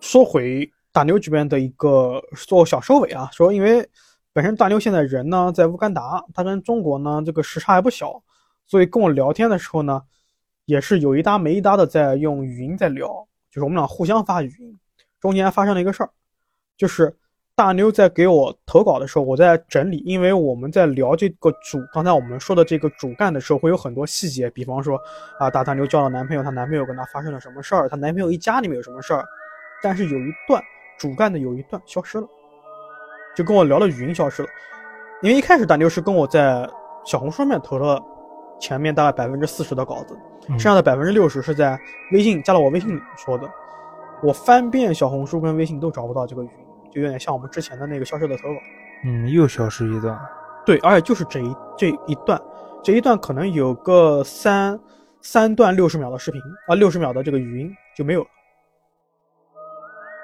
[0.00, 3.88] 说回大牛这边的一个做小收尾啊，说因为
[4.32, 8.22] 本身大牛现在人呢在乌干达，他跟中国呢这个时差还不小，
[8.66, 10.02] 所以跟我聊天的时候呢，
[10.66, 13.08] 也是有一搭没一搭的在用语音在聊，
[13.50, 14.78] 就是我们俩互相发语音。
[15.20, 16.10] 中间发生了一个事儿，
[16.76, 17.16] 就是
[17.54, 24.98] 大牛在给我投稿的时候，我在整理，因为我们在聊这个主，刚才我们说的这个主干的时候，会有很多细节，比方说
[25.38, 29.24] 啊，大大牛交了男朋友，她男朋友跟她发生了什么事儿，她男朋友一家里面有什么事儿，
[29.82, 30.60] 但是有一段
[31.02, 32.28] 主干的有一段消失了，
[33.34, 34.48] 就跟我聊的语音消失了，
[35.20, 36.64] 因为一开始大牛是跟我在
[37.04, 38.00] 小红书上面投了
[38.60, 40.16] 前面大概百分之四十的稿子，
[40.50, 41.76] 剩下的百分之六十是在
[42.12, 43.50] 微信加了我微信里说的。
[44.22, 48.60] 我翻遍小红书跟微信都找不到这个语音，就有点像我们之前的那个消失的投稿。
[49.04, 50.16] 嗯，又消失一段。
[50.64, 52.40] 对，而且就是这一这一段，
[52.80, 54.78] 这一段可能有个三
[55.20, 58.28] 三段六十秒的视频啊，六十秒的这个语音就没有了。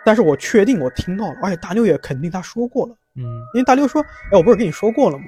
[0.05, 2.95] 但是我确定我听到了，而且大牛也肯定他说过了。
[3.17, 3.23] 嗯，
[3.55, 4.01] 因为大牛说
[4.33, 5.25] ：“哎，我不是跟你说过了吗？”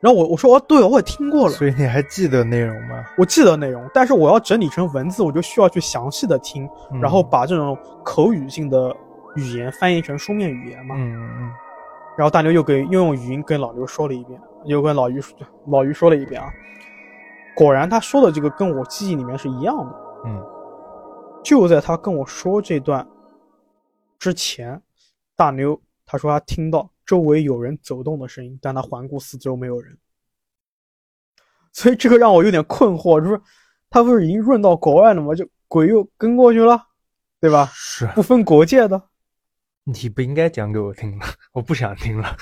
[0.00, 3.02] 然后我我说：“哦，对，我也听过了。”所以你还记得内容吗？
[3.16, 6.68] 我记得内容，但是我要整理成文字，我就需要去详细的听，
[7.00, 8.94] 然后把这种口语性的
[9.36, 10.94] 语言翻译成书面语言嘛。
[10.98, 11.52] 嗯嗯嗯。
[12.18, 15.22] 然后大牛又给又用语音跟老刘说了一遍，又跟老于
[15.68, 16.48] 老于说了一遍啊。
[17.56, 19.94] 果然他说的这个跟我记忆里面是一样的。
[20.26, 20.44] 嗯。
[21.42, 23.06] 就在他跟我说这段
[24.24, 24.80] 之前，
[25.36, 26.90] 大牛他说他听到。
[27.06, 29.94] 周围有人走动的声音，但他环顾四周没有人，
[31.70, 33.38] 所以这个让我有点困惑，就是
[33.90, 35.34] 他不是已经润到国外了吗？
[35.34, 36.82] 就鬼又跟过去了，
[37.42, 37.70] 对吧？
[37.74, 39.02] 是不分国界的。
[39.84, 42.34] 你不应该讲给我听的， 我不想听了。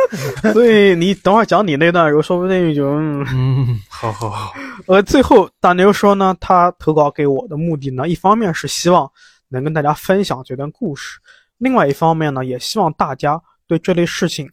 [0.54, 4.54] 所以你等会儿讲你那段时候，说不定就嗯，好好好。
[4.86, 9.12] 呃，最后大牛说呢，他投稿给我的目的呢，一方面是希望
[9.56, 11.18] 能跟大家分享这段故事，
[11.58, 13.42] 另外一方面呢，也希望大家。
[13.68, 14.48] 对这类事情，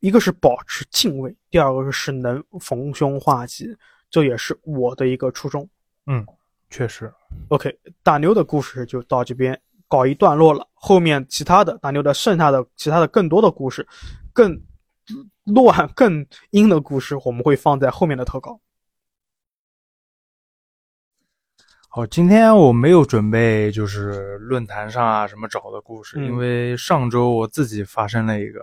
[0.00, 3.76] 一个是保持敬畏，第二个是能逢凶化吉，
[4.08, 5.68] 这也是我的一个初衷。
[6.06, 6.26] 嗯，
[6.70, 7.12] 确实。
[7.48, 10.66] OK，大牛的故事就到这边告一段落了。
[10.72, 13.86] 后面其他的大牛的剩下的其他的更多的故事，
[14.32, 14.58] 更
[15.44, 18.58] 乱更阴的故事，我们会放在后面的投稿。
[21.96, 28.58] 好，今天我没有准备，就是论坛上啊什么找的故事，因为上周我自己发生了一个，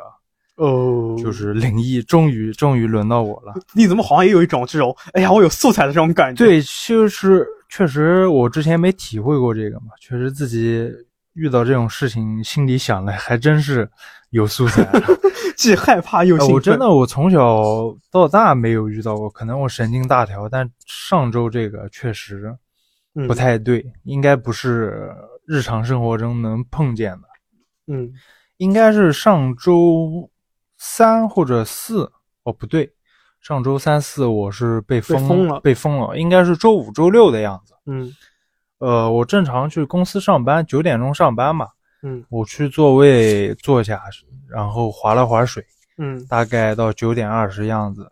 [0.57, 3.53] 哦，就是灵异，终于终于轮到我了。
[3.73, 6.43] 你怎么好像也有一种这种，哎呀，我有素材的这种感觉？
[6.43, 10.91] 对，就是确实我之前没体会过这个嘛，确实自己
[11.31, 13.89] 遇到这种事情，心里想的还真是
[14.31, 14.85] 有素材，
[15.55, 16.55] 既害怕又兴奋。
[16.55, 17.63] 我真的我从小
[18.11, 22.53] 到大没有遇到过，可能我神经大条，但上周这个确实。
[23.27, 25.13] 不太对，应该不是
[25.45, 27.27] 日常生活中能碰见的。
[27.87, 28.11] 嗯，
[28.57, 30.29] 应该是上周
[30.77, 32.11] 三或者四。
[32.43, 32.91] 哦，不对，
[33.39, 36.17] 上周三四我是被封了，被封了。
[36.17, 37.73] 应该是周五、周六的样子。
[37.85, 38.11] 嗯，
[38.79, 41.67] 呃，我正常去公司上班，九点钟上班嘛。
[42.03, 44.01] 嗯，我去座位坐下，
[44.49, 45.63] 然后划了划水。
[45.97, 48.11] 嗯，大概到九点二十样子。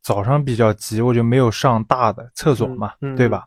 [0.00, 3.44] 早上比较急，我就没有上大的厕所嘛，对吧？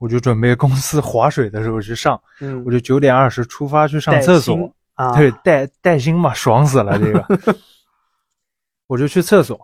[0.00, 7.56] 我就准备公司划水的时候去上，嗯，我就九点二十出发去上厕所，啊，对，带带薪嘛，爽死了这个，
[8.88, 9.60] 我就去厕所。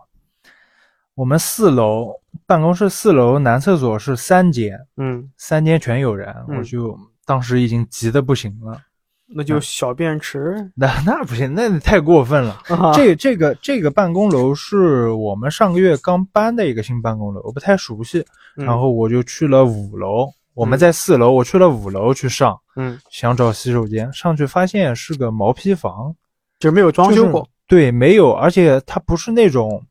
[1.15, 2.13] 我们四楼
[2.45, 6.95] 办公室四楼男厕所是三间，嗯，三间全有人，我就
[7.25, 8.79] 当时已经急得不行了。
[9.29, 12.61] 那就小便池，那那不行，那太过分了。
[12.95, 20.29] 这这个这个办公楼是我们上个月刚搬的一个新办公楼，我不太熟悉，然后我就去了五楼。
[20.53, 26.15] 我们在四楼，我去了五楼去上，嗯，想找洗手间，上去发现是个毛坯房，
[26.59, 27.47] 就没有装修过。
[27.67, 29.83] 对，没有，而且它不是那种，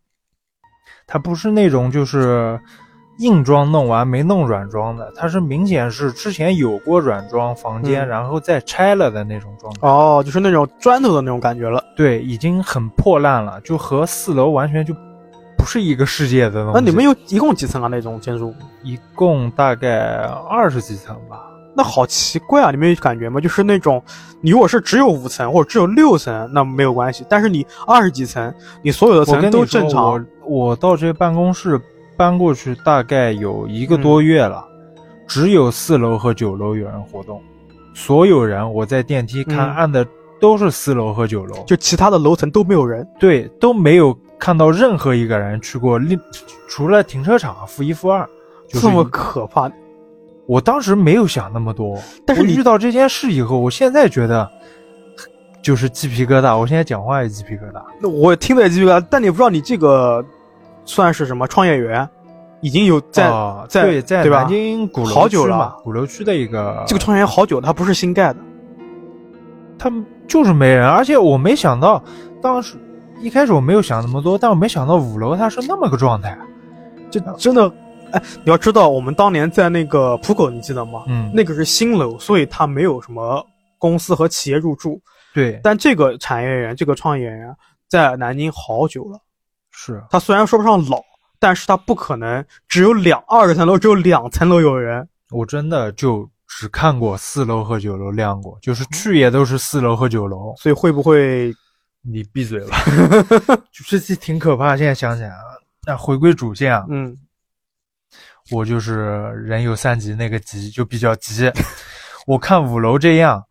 [1.06, 2.58] 它不是那种就是。
[3.18, 9.80] 硬装弄完没弄软装的，它是明显是之前有过软装房间，然后再拆了的那种状态。
[9.88, 11.82] 哦，就是那种砖头的那种感觉了。
[11.96, 14.94] 对，已经很破烂了，就和四楼完全就
[15.56, 16.70] 不是一个世界的。
[16.74, 17.88] 那你们有一共几层啊？
[17.88, 18.54] 那种建筑？
[18.82, 21.40] 一共大概二十几层吧。
[21.74, 22.70] 那好奇怪啊！
[22.70, 23.40] 你们有感觉吗？
[23.40, 24.02] 就是那种，
[24.42, 27.24] 你如果是只有五层或者只有六层，那没有关系。
[27.30, 28.52] 但是你二十几层，
[28.82, 30.12] 你所有的层都正常。
[30.42, 31.80] 我我到这个办公室。
[32.16, 34.64] 搬过去大概有一个多月了，
[35.26, 37.42] 只有四楼和九楼有人活动，
[37.94, 40.06] 所有人我在电梯看按的
[40.40, 46.18] 都是四楼和九楼，就其他的楼层都没有人，对，都没有看到任何一个人去过，另
[46.68, 48.28] 除了停车场负一负二，
[48.68, 49.70] 这么可怕。
[50.46, 54.48] 我当时没有想那么多，但是遇到这件事以后，我现在觉得
[55.60, 56.56] 就是鸡皮疙瘩。
[56.56, 57.82] 我现在讲话也鸡皮疙瘩。
[58.00, 60.24] 那我听的也鸡皮疙瘩，但你不知道你这个
[60.86, 62.08] 算是什么创业园，
[62.62, 68.38] 已经有在、哦在对在对吧南京鼓楼好久了区嘛，鼓楼区的一个这个创业园好久，它不是新盖的。
[69.78, 72.02] 他们就是没人，而且我没想到，
[72.40, 72.76] 当时
[73.20, 76.36] 一开始我没有想那么多，但我没想到五楼它是那么个状态。
[77.10, 77.70] 就真的，
[78.12, 81.04] 哎，你要知道，我们当年在那个浦口，你记得吗？
[81.08, 83.44] 嗯，那个是新楼，所以它没有什么
[83.78, 85.00] 公司和企业入驻。
[85.34, 87.54] 对但这个产业园，这个创业园
[87.88, 89.18] 在南京好久了。
[89.78, 91.02] 是他虽然说不上老，
[91.38, 95.06] 但是他不可能只有两二十层楼，只有两层楼有人。
[95.30, 100.54] 我真的就只看过四楼和九楼亮过，就是嗯去也都是四楼和九楼。
[100.56, 101.54] 所以会不会？
[102.08, 102.78] 你闭嘴吧，
[103.72, 104.76] 就是这挺可怕。
[104.76, 105.42] 现在想起来啊，
[105.84, 107.18] 那回归主线啊，嗯
[108.52, 108.94] 我就是
[109.44, 111.50] 人有三急，那个急就比较急。
[112.24, 113.44] 我看五楼这样，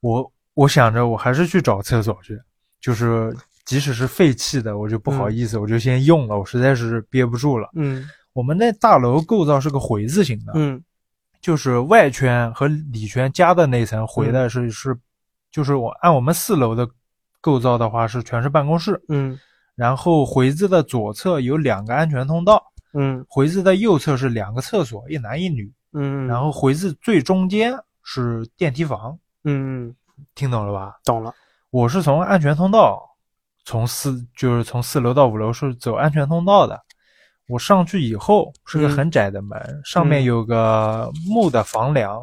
[0.00, 2.40] 我我想着我还是去找厕所去，
[2.80, 7.68] 就是即使是废弃的，我就不好意思，我就先用了，我实在是憋不住了。
[7.74, 8.08] 嗯。
[8.32, 10.82] 我们那大楼构造是个回字形的，嗯。
[11.40, 14.96] 就是外圈和里圈加的那层回的是、是，
[15.50, 16.88] 就是我按我们四楼的
[17.40, 19.38] 构造的话是全是办公室，嗯。
[19.74, 23.24] 然后回字的左侧有两个安全通道，嗯。
[23.28, 29.94] 回字的右侧是两个厕所，一男一女，嗯，然后回字最中间是电梯房，嗯嗯，
[30.34, 30.98] 听懂了吧？
[31.04, 31.34] 懂了。
[31.70, 33.00] 我是从安全通道，
[33.70, 36.76] 从四就是从四楼到五楼是走安全通道的。
[37.46, 42.20] 我上去以后是个嗯很窄的门，上面嗯有个木的房梁，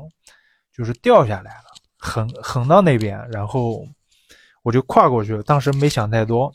[0.73, 1.63] 就是掉下来了，
[1.97, 3.81] 横横到那边，然后
[4.61, 5.43] 我就跨过去了。
[5.43, 6.51] 当时没想太多，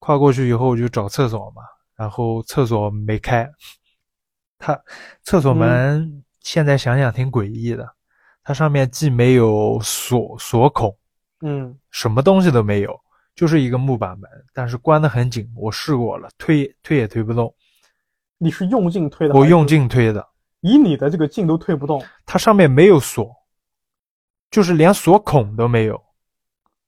[0.00, 1.62] 跨过去以后我就找厕所嘛，
[1.96, 3.50] 然后厕所没开，
[4.58, 4.78] 它
[5.24, 7.88] 厕所门现在想想挺诡异的，
[8.42, 10.94] 它上面既没有锁锁孔。
[11.40, 13.00] 嗯什么东西都没有，
[13.40, 15.50] 就是一个木板门，但是关得很紧。
[15.56, 17.50] 我试过了，推推也推不动，
[18.36, 19.34] 你是用劲推的？
[19.34, 20.22] 我用，劲推的，
[20.60, 23.34] 以你的这个劲都推不动，它上面没有锁，
[24.50, 25.98] 就是连锁孔都没有，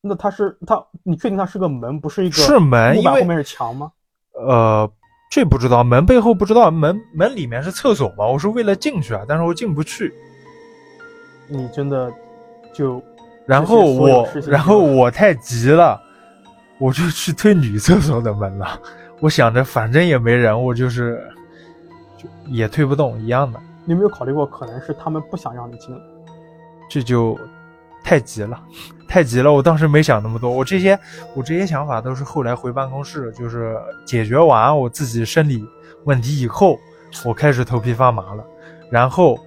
[0.02, 0.86] 那它是它？
[1.02, 3.90] 你确定它是个门，不是一个是门，因为后面是墙吗？
[4.34, 4.92] 呃，
[5.30, 10.12] 这不知道，门背后不知道，门门里面是厕所吗，我是为了进去啊，但是我进不去。
[11.48, 12.12] 你真的
[12.74, 13.02] 就
[13.46, 15.98] 然后我然后我太急了，
[16.82, 18.76] 我就去推女厕所的门了。
[19.20, 21.24] 我想着反正也没人，我就是
[22.18, 23.60] 就也推不动，一样的。
[23.84, 26.00] 你有没有考虑过，可能是他们不想让你进来？
[26.90, 27.38] 这就
[28.02, 28.60] 太急了，
[29.06, 29.52] 太急了！
[29.52, 30.98] 我当时没想那么多，我这些
[31.36, 35.64] 我这些想法都是后来回办公室，就是解决完我自己生理
[36.04, 36.76] 问题以后，
[37.24, 38.44] 我开始头皮发麻了。
[38.90, 39.38] 然后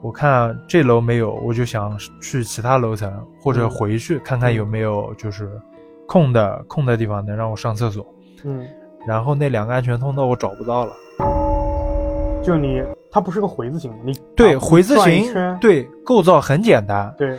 [0.00, 5.50] 我看这楼没有，我就想去其他楼层或者嗯回去看看有没有就是
[6.06, 8.06] 空的空的地方能让我上厕所。
[8.44, 8.66] 嗯，
[9.06, 10.92] 然后那两个安全通道我找不到了。
[12.42, 17.38] 就你，它不是个回字形，你对，啊回字形对构造很简单，对，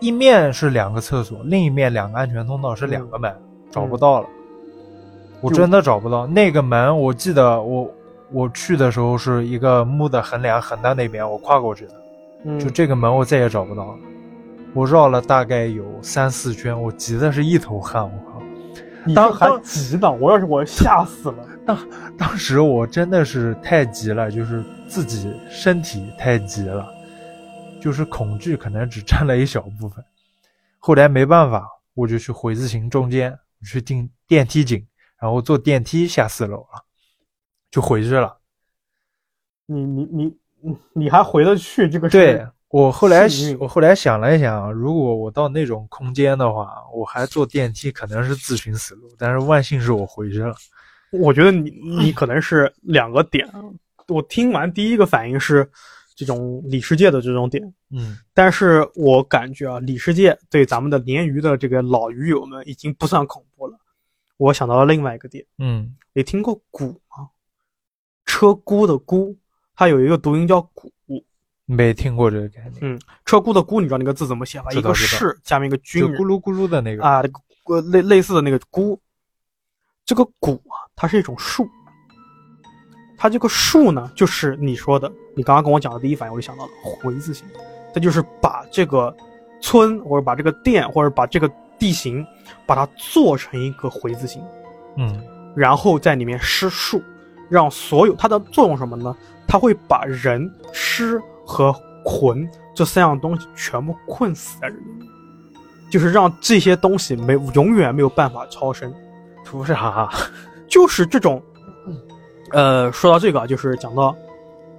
[0.00, 3.30] 一面是两个厕所，另一面两个安全通道是两个门，
[3.70, 4.26] 找不到了。
[5.42, 7.90] 我真的找不到那个门，我记得我
[8.32, 11.92] 我去的时候是一个木的横梁横到那边，我跨过去的。
[12.44, 13.98] 嗯，就这个门我再也找不到了。
[14.76, 18.04] 我绕了大概有三四圈，我急的是一头汗。
[18.04, 18.42] 我靠！
[19.14, 21.48] 当你还急呢，我要是我吓死了。
[21.64, 21.78] 当
[22.18, 26.86] 当时我真的是太急了，就是自己身体太急了，
[27.80, 30.04] 就是恐惧可能只占了一小部分。
[30.78, 34.86] 后来没办法，我就去回字形中间，去订电梯井，
[35.18, 36.84] 然后坐电梯下四楼了，
[37.70, 38.36] 就回去了。
[39.64, 41.88] 你你你你你还回得去？
[41.88, 42.46] 这个是对
[42.76, 43.26] 我后来
[43.58, 49.08] 我后来想了一想，如果我到那种空间的话，我还坐电梯可能是自寻死路。
[49.16, 50.54] 但是万幸是我回去了。
[51.10, 53.48] 我觉得你你可能是两个点。
[54.08, 55.66] 我听完第一个反应是
[56.14, 63.78] 这种里世界的这种点，嗯但是我感觉啊，里世界对咱们的鲶鱼的这个老鱼友们已经不算恐怖了。
[64.36, 67.30] 我想到了另外一个点，嗯你听过“鼓”吗？
[68.26, 69.34] 车轱的“轱”，
[69.74, 70.92] 它有一个读音叫“鼓”。
[71.66, 74.66] 没听过这个概念，嗯，车轱的“轱”，你知道那个字怎么写吗？
[74.72, 77.04] 一个士下面一个军咕噜咕噜的那个。
[77.04, 77.40] 啊，那个
[77.74, 78.96] 呃类类似的那个“轱”，
[80.06, 81.68] 这个“鼓”啊，它是一种树。
[83.18, 87.46] 它这个树呢，就是你说的，你刚刚跟我讲的第一反应，我就想到了回字形，
[87.92, 89.14] 它就是把这个
[89.60, 92.24] 村或者把这个店或者把这个地形，
[92.66, 94.40] 把它做成一个回字形，
[94.98, 95.20] 嗯
[95.56, 97.02] 然后在里面施术，
[97.48, 99.16] 让所有它的作用是什么呢？
[99.48, 101.72] 它会把人、尸和
[102.04, 105.08] 魂这三样东西全部困死在这里面。
[105.88, 108.92] 就是让这些东西没永远没有办法超生。
[109.44, 110.10] 图啥？
[110.66, 111.40] 就是这种，
[112.50, 114.14] 呃，说到这个，就是讲到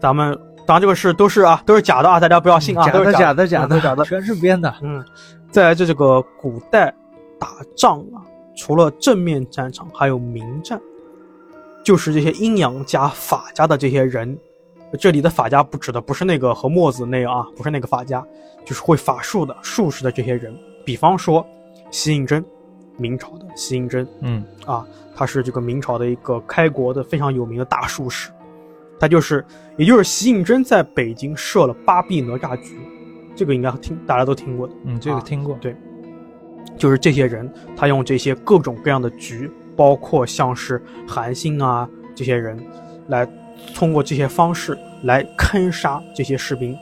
[0.02, 4.76] 咱们，当然这个是都是啊，都是假的啊，大家不要信啊，都是假的，假的，假的，假的，全是编的。
[4.82, 5.02] 嗯，
[5.50, 6.94] 在这这个古代
[7.40, 7.48] 打
[7.78, 8.20] 仗啊，
[8.58, 10.78] 除了正面战场，还有明战，
[11.86, 14.38] 就是这些阴阳家、法家的这些人。
[14.98, 18.26] 这里的法家不指的不是那个和墨子那样啊，不是那个法家，
[18.64, 20.56] 就是会法术的术士的这些人。
[20.86, 21.46] 比方说，
[21.92, 22.42] 西胤禛，
[22.96, 28.32] 明朝的西胤禛，嗯啊，他是这个明朝的一个开国的非常有名的大术士。
[28.98, 29.46] 他就是，
[29.78, 32.80] 也就是西胤禛在北京设了八臂哪吒局，
[33.36, 34.74] 这个应该听大家都听过的。
[34.86, 35.58] 嗯，这个听过。
[35.60, 35.76] 对，
[36.78, 42.58] 就是这些人，他用这些各种各样的局，包括像是韩信啊这些人，
[43.08, 43.28] 来。
[43.74, 46.76] 通过这些方式来坑杀这些士兵，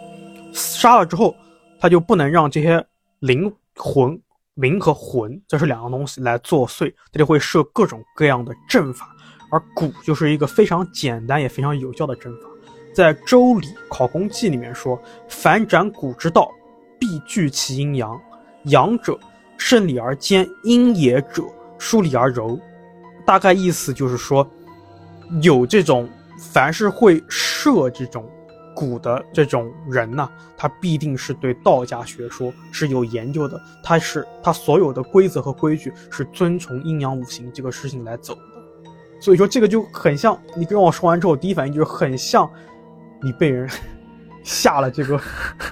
[0.53, 1.36] 杀了之后，
[1.80, 2.86] 他就不能让这些
[3.19, 4.17] 灵魂、
[4.53, 9.13] 灵和魂，这是两样东西来作祟，他就会设各种各样的阵法。
[9.51, 12.47] 而蛊就是一个非常简单也非常有效的阵法。
[12.93, 16.49] 在《周礼·考工记》里面说：“凡斩蛊之道，
[16.97, 18.19] 必聚其阴阳。
[18.63, 19.19] 阳者，
[19.57, 21.43] 胜理而坚；阴也者，
[21.78, 22.57] 疏理而柔。”
[23.26, 24.49] 大概意思就是说，
[25.41, 26.09] 有这种。
[26.38, 28.29] 凡是会设这种
[28.75, 33.57] 蛊的这种人呢，他必定是对道家学说是有研究的。
[33.81, 38.41] 他是他所有的规则和规矩是遵从阴阳五行这个事情来走的。
[39.21, 42.49] 所以说这个就很像你跟我说完之后，第一反应就是很像
[43.23, 43.69] 你被人
[44.43, 45.17] 下了这个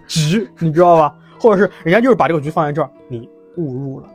[0.07, 1.13] 局，你知道吧？
[1.37, 4.07] 或者是人家就是把这个局放在这儿，你误入了。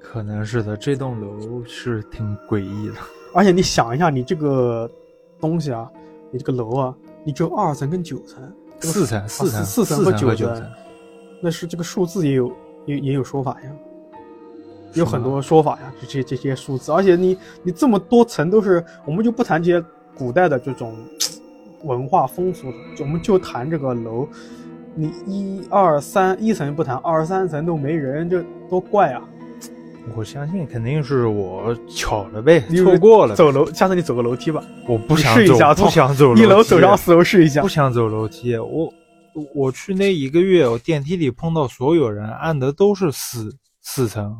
[0.00, 2.94] 可能是的，这栋楼是挺诡异的。
[3.34, 4.90] 而且你想一下，你这个。
[5.48, 5.90] 东西啊，
[6.30, 8.42] 你这个楼啊，你只有二层跟九层，
[8.80, 10.66] 四层四层四层和九层，
[11.42, 12.50] 那是这个数字也有
[12.86, 13.70] 也也有说法呀，
[14.94, 19.86] 有很多说法呀，这些这些数字，而且你你这么多层都是，我们就不谈这些
[20.16, 20.96] 古代的这种
[21.84, 22.68] 文化风俗，
[23.00, 24.26] 我们就谈这个楼，
[24.94, 29.22] 你一二三一层不谈，二三层都没人，这多怪啊！
[30.14, 33.34] 我相信肯定是我巧了呗，错过了。
[33.34, 34.62] 走楼，下次你走个楼梯吧。
[34.86, 37.62] 我不想试一下，不想走楼梯一楼走上四楼试一下。
[37.62, 38.92] 不想走楼梯，我
[39.54, 44.36] 我去那一个月，我电梯里碰到所有人按的都是四四层，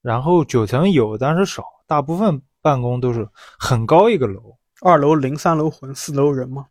[0.00, 4.56] 然后九层有，但是少，大部分办公都是很高一个楼。
[4.80, 6.66] 二楼零，三楼魂，四楼人吗？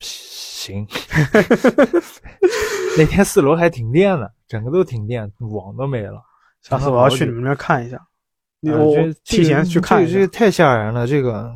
[0.00, 0.86] 行。
[2.98, 6.22] 那天四楼还停电呢，整个都停电，网都没了。
[6.68, 7.98] 下次我要去你们那看一下，
[8.62, 8.94] 我
[9.24, 10.06] 提前去看。
[10.06, 11.50] 这个太吓人了，这个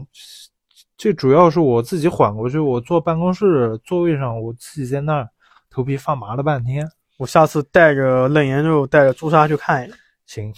[0.96, 2.58] 这主要是我自己缓过去。
[2.58, 5.28] 我坐办公室座位上，我自己在那儿，
[5.68, 6.88] 头皮发麻了半天。
[7.18, 9.96] 我下次带着楞严肉，带着朱砂去看一眼。
[10.26, 10.52] 行，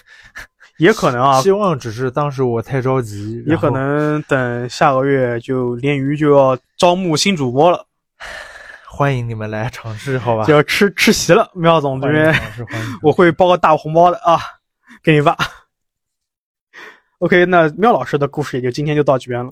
[0.78, 1.40] 也可能啊。
[1.42, 3.44] 希望只是当时我太着急。
[3.46, 7.86] 也可能等下个月就鲢鱼就要招募新主播了。
[8.96, 10.44] 欢迎你们来尝试， 好吧？
[10.44, 12.32] 就要吃吃席了，苗总这边
[13.02, 14.38] 我会包个大红包的啊，
[15.02, 15.36] 给你发。
[17.18, 19.50] OK，那妙老师的故事也就今天就到这边了。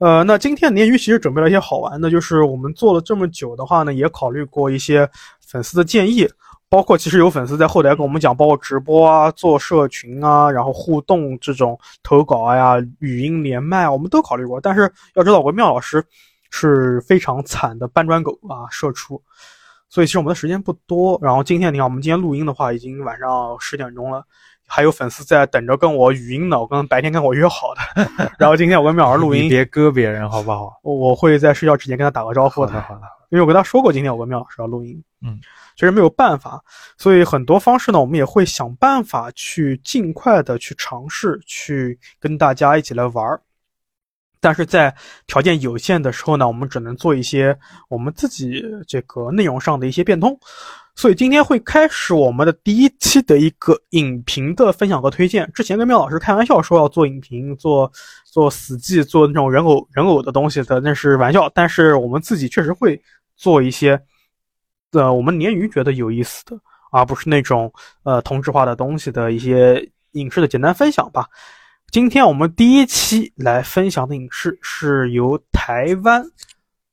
[0.00, 5.08] 呃，那今天鲶鱼其实准备了一些好玩的，就是我们做了这么久的话呢，也考虑过一些
[5.46, 6.28] 粉丝的建议，
[6.68, 14.60] 包括其实有粉丝在后台跟我们讲，包括直播啊、做社群啊、然后互动这种投稿呀、语音连麦，啊我们都考虑过。
[14.60, 16.04] 但是要知道，我妙老师。
[16.56, 19.20] 是非常惨的搬砖狗啊，射出，
[19.88, 21.18] 所以其实我们的时间不多。
[21.20, 24.24] 然后今天你看，我们今天录音的话，已经晚上十点钟了，
[24.68, 26.60] 还有粉丝在等着跟我语音呢。
[26.60, 30.78] 我跟白天跟我约好的， 然后今天我跟妙儿录音，别割别人好不好？
[30.84, 32.80] 我会在睡觉之前跟他打个招呼的。
[32.82, 33.00] 好的，
[33.30, 35.02] 因为我跟他说过，今天我跟妙老师要录音。
[35.26, 35.40] 嗯，
[35.74, 36.62] 确实没有办法，
[36.96, 43.42] 所以很多方式呢，我们也会想办法去尽快的去尝试，去跟大家一起来玩儿。
[44.44, 44.94] 但是在
[45.26, 50.38] 条件有限的时候呢，我们只能做一些我们自己这个内容上的一些变通，
[50.94, 55.50] 所以今天会开始我们的第一期的一个影评的分享和推荐。
[55.54, 57.90] 之前跟妙老师开玩笑说要做影评，做
[58.26, 61.50] 做死记，做那种人偶人偶的东西的，那是玩笑。
[61.54, 63.00] 但是我们自己确实会
[63.36, 63.98] 做一些，
[64.92, 66.54] 呃，我们鲶鱼觉得有意思的，
[66.92, 67.72] 而不是那种
[68.02, 71.26] 呃同质化的东西的一些影视的简单分享吧。
[71.94, 76.24] 今天我们第一期来分享的影视是由台湾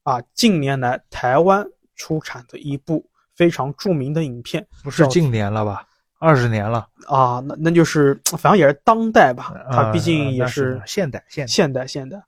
[0.03, 5.87] 啊近年来台湾出产的一部非常著名的影片，不是近年了吧？
[6.19, 12.21] 二十年了啊，那那就是反正也是当代吧，它毕竟也是现代现现代现代，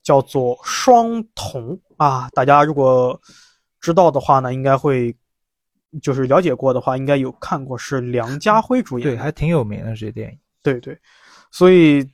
[0.00, 3.20] 叫做《双瞳》啊，大家如果
[3.80, 5.12] 知道的话呢，应该会
[6.00, 9.08] 就是了解过的话，应该有看过，是梁家辉主演。
[9.08, 10.38] 对，还挺有名的这电影。
[10.62, 10.96] 对对，
[11.50, 12.08] 所以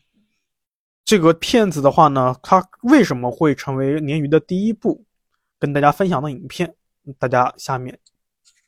[1.07, 5.05] 这个片子的话呢，它为什么会成为鲶鱼的第一部
[5.57, 6.75] 跟大家分享的影片？
[7.17, 7.97] 大家下面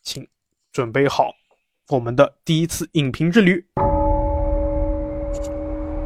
[0.03, 0.24] 请
[0.70, 1.32] 准备好
[1.89, 3.66] 我们的第一次影评之旅。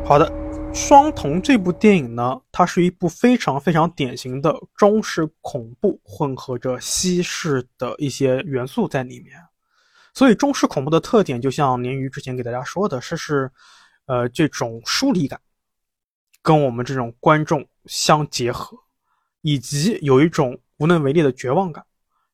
[0.06, 0.26] 好的，
[0.74, 9.36] 《双瞳》这部电影呢，它是一部非常非常典型的中式恐怖，混合着西式的一些元素在里面。
[10.14, 13.50] 所以中式恐怖的特点，就像鲶鱼之前给大家说的，是是，
[14.06, 15.38] 呃，这种疏离感，
[16.42, 18.76] 跟我们这种观众相结合，
[19.42, 21.84] 以及有一种无能为力的绝望感。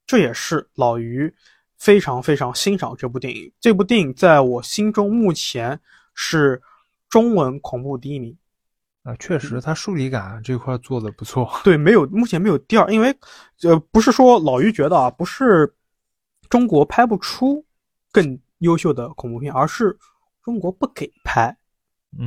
[0.06, 1.32] 这也是老于
[1.76, 3.52] 非常非常欣赏这部电影。
[3.60, 5.78] 这部电影在我心中目前
[6.14, 6.60] 是
[7.08, 8.36] 中文恐怖第一名。
[9.04, 11.48] 啊，确实，它疏离感这块做的不错。
[11.64, 13.14] 对，没有，目前没有第二，因为，
[13.62, 15.74] 呃，不是说老于觉得啊，不是
[16.50, 17.64] 中国拍不出
[18.12, 19.96] 更优秀的恐怖片，而是
[20.42, 21.56] 中国不给拍，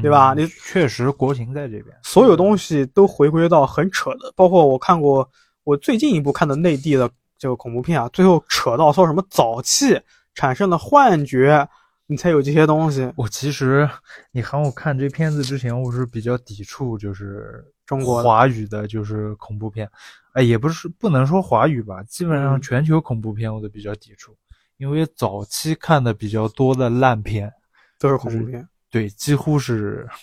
[0.02, 0.34] 对吧？
[0.36, 5.30] 你确实国情在这边，所有东西都回归到很扯的，包括我看过
[5.64, 7.10] 我最近一部看的内地的。
[7.42, 10.00] 这个恐怖片啊，最后扯到说什么早期
[10.36, 11.68] 产生了幻觉，
[12.06, 13.12] 你才有这些东西。
[13.16, 13.90] 我其实
[14.32, 19.90] 你喊我看这片子之前，我是比较抵触，就是中国华语的，就是恐怖片。
[20.34, 24.38] 哎，也不是不能说华语吧，基本上全球恐怖片我都比较抵触，
[24.78, 27.52] 因为早期看的比较多的烂片
[27.98, 30.08] 都是恐怖片，对，几乎是。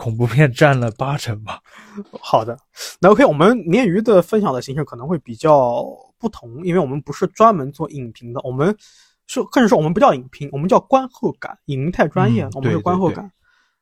[0.00, 1.60] 恐怖片占了八成吧。
[2.22, 2.56] 好的，
[3.02, 5.84] 那 OK，我们鲶鱼的分享的形式可能会比较
[6.18, 8.74] 不同，因为我们不是专门做影评的，我们
[9.26, 11.58] 是，甚至说我们不叫影评，我们叫观后感。
[11.66, 13.30] 影评太专业，我们是观后感。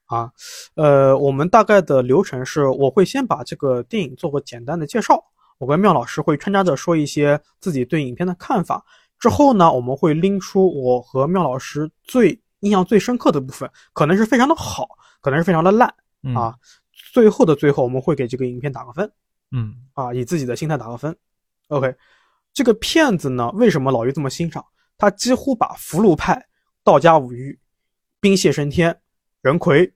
[0.06, 0.28] 啊，
[0.74, 5.22] 呃，我们大概的流程是，我会先把这个电影做个简单的介绍，
[5.58, 8.84] 我跟妙老师会穿插着说一些自己对影片的看法。
[9.20, 14.88] 之后呢，我们会拎出我和妙老师最印象最深刻的部分，可能是非常的好，
[15.20, 15.92] 可能是非常的烂。
[16.34, 16.54] 啊，
[17.12, 19.10] 最后的最后，我们会给这个影片打个分。
[19.52, 21.16] 嗯，啊，以自己的心态打个分。
[21.68, 21.94] OK，
[22.52, 24.64] 这个片子呢，为什么老于这么欣赏？
[24.96, 26.44] 他几乎把福禄派、
[26.82, 27.58] 道家五欲、
[28.18, 29.00] 兵械升天、
[29.42, 29.94] 人魁、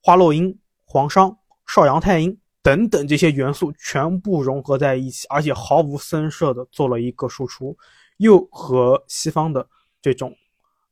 [0.00, 1.36] 花落英、黄商、
[1.66, 7.76] 少阳太阴等等这些元素全部融合在一起，而且毫无森设的做了一个输出，
[8.18, 9.68] 又和西方的
[10.00, 10.32] 这种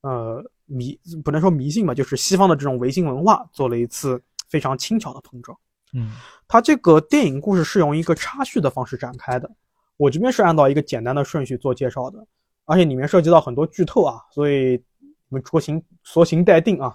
[0.01, 4.23] 呃迷不能说迷信吧，就是西方的这种唯心文化做了一次。
[4.47, 5.59] 非常轻巧的碰撞，
[5.95, 6.13] 嗯，
[6.47, 9.51] 它这个电影故事是用一个插叙的方式展开的。
[9.97, 12.25] 我这边是按照一个简单的顺序做介绍的，
[12.65, 14.81] 而且里面涉及到很多剧透啊，所以
[15.29, 16.95] 我们酌情酌情待定啊。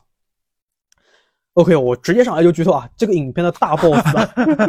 [1.53, 4.01] OK，我直接上来就剧透啊，这个影片的大 boss，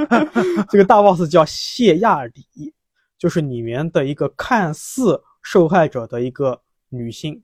[0.68, 2.74] 这个大 boss 叫谢亚里，
[3.18, 7.40] 就是里面的一个看似受害者的一个女性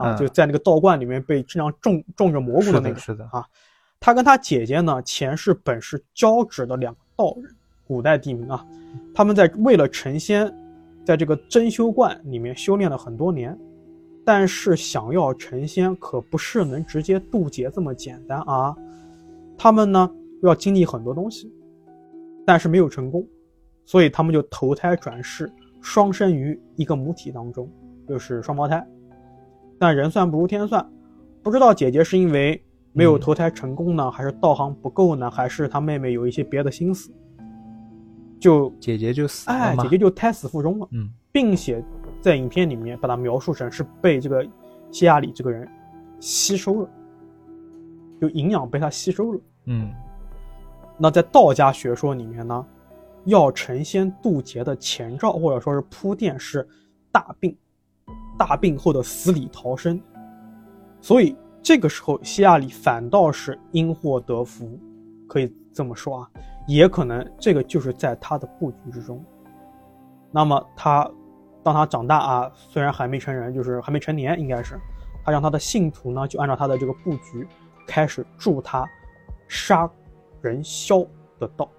[0.00, 3.44] 啊，就在那个道观里面被经常种种着蘑菇的那个，是的啊。
[4.00, 7.54] 他跟他姐姐呢，前世本是交趾的两个道人，
[7.86, 8.66] 古代地名啊。
[9.14, 10.50] 他们在为了成仙，
[11.04, 13.56] 在这个真修观里面修炼了很多年，
[14.24, 18.74] 但是想要成仙，可不是能直接渡劫这么简单啊。
[19.58, 20.10] 他们呢，
[20.42, 21.52] 要经历很多东西，
[22.46, 23.26] 但是没有成功，
[23.84, 27.70] 所以他们就投胎转世，双生于一个母体当中，
[28.08, 28.82] 就是双胞胎。
[29.80, 30.88] 但人算不如天算，
[31.42, 32.62] 不知道姐姐是因为。
[32.92, 37.08] 没有投胎成功呢，还是道行不够呢，还是她妹妹有一些别的心思？
[38.40, 40.88] 就姐姐就死了哎，姐姐就胎死腹中了。
[40.90, 41.80] 嗯，并且
[42.20, 44.44] 在影片里面把它描述成是被这个
[44.90, 45.68] 谢亚里这个人
[46.18, 46.90] 吸收了，
[48.20, 49.40] 就营养被他吸收了。
[49.66, 49.92] 嗯，
[50.98, 52.66] 那在道家学说里面呢，
[53.24, 56.66] 要成仙渡劫的前兆或者说是铺垫是
[57.12, 57.56] 大病，
[58.40, 60.00] 大病后的死里逃生，
[61.02, 61.36] 所以。
[61.62, 64.80] 这个时候，希亚里反倒是因祸得福，
[65.28, 66.30] 可以这么说啊，
[66.66, 69.22] 也可能这个就是在他的布局之中。
[70.32, 71.06] 那么他，
[71.62, 74.80] 当他长大啊，虽然还没成人，就是还没成年，应该是，
[75.22, 77.46] 他让他的信徒呢，就按照他的这个布局，
[77.86, 78.88] 开始助他
[79.46, 79.88] 杀
[80.40, 81.04] 人消
[81.38, 81.70] 的道，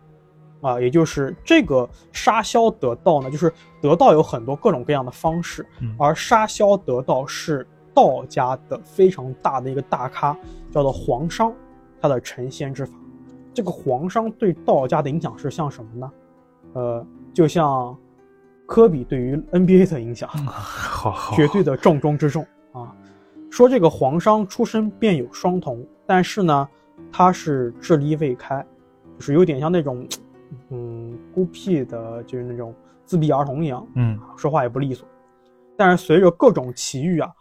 [0.61, 3.51] 啊，也就是这个杀消得道呢，就是
[3.81, 5.65] 得道有很多各种各样的方式，
[5.97, 7.67] 而杀消得道是。
[7.93, 10.33] 道家的非常大的一个大咖
[10.71, 11.53] 叫做黄商，
[11.99, 12.93] 他的成仙之法。
[13.53, 16.11] 这个黄商对道家的影响是像什么呢？
[16.71, 17.93] 呃，就像
[18.65, 22.95] 科比对于 NBA 的影响，好好，绝对的重中之重啊。
[23.49, 26.69] 说这个黄商出生便有双瞳，但是呢，
[27.11, 28.65] 他是智力未开，
[29.17, 30.07] 就是有点像那种
[30.69, 32.73] 嗯孤僻的，就是那种
[33.05, 35.07] 自闭儿童一样，嗯，说话也不利索。
[35.77, 37.33] 但是随着各种奇遇啊，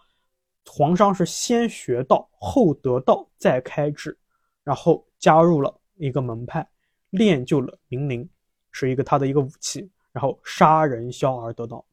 [0.66, 4.16] 黄商是先学道后得道再开智，
[4.64, 6.66] 然后加入了一个门派，
[7.10, 8.28] 练就了明灵，
[8.70, 11.84] 是一个他的一个武器，然后杀人枭而得道。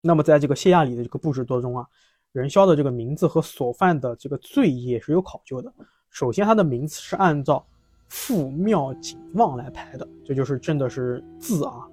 [0.00, 1.86] 那么在这个谢亚里的这个布置当中啊，
[2.32, 5.72] 人枭的这个名字和所犯的这个罪也是有考究的。
[6.08, 7.66] 首先，他的名字是按照
[8.12, 11.88] 父庙景望来排的，这就是真的是字啊，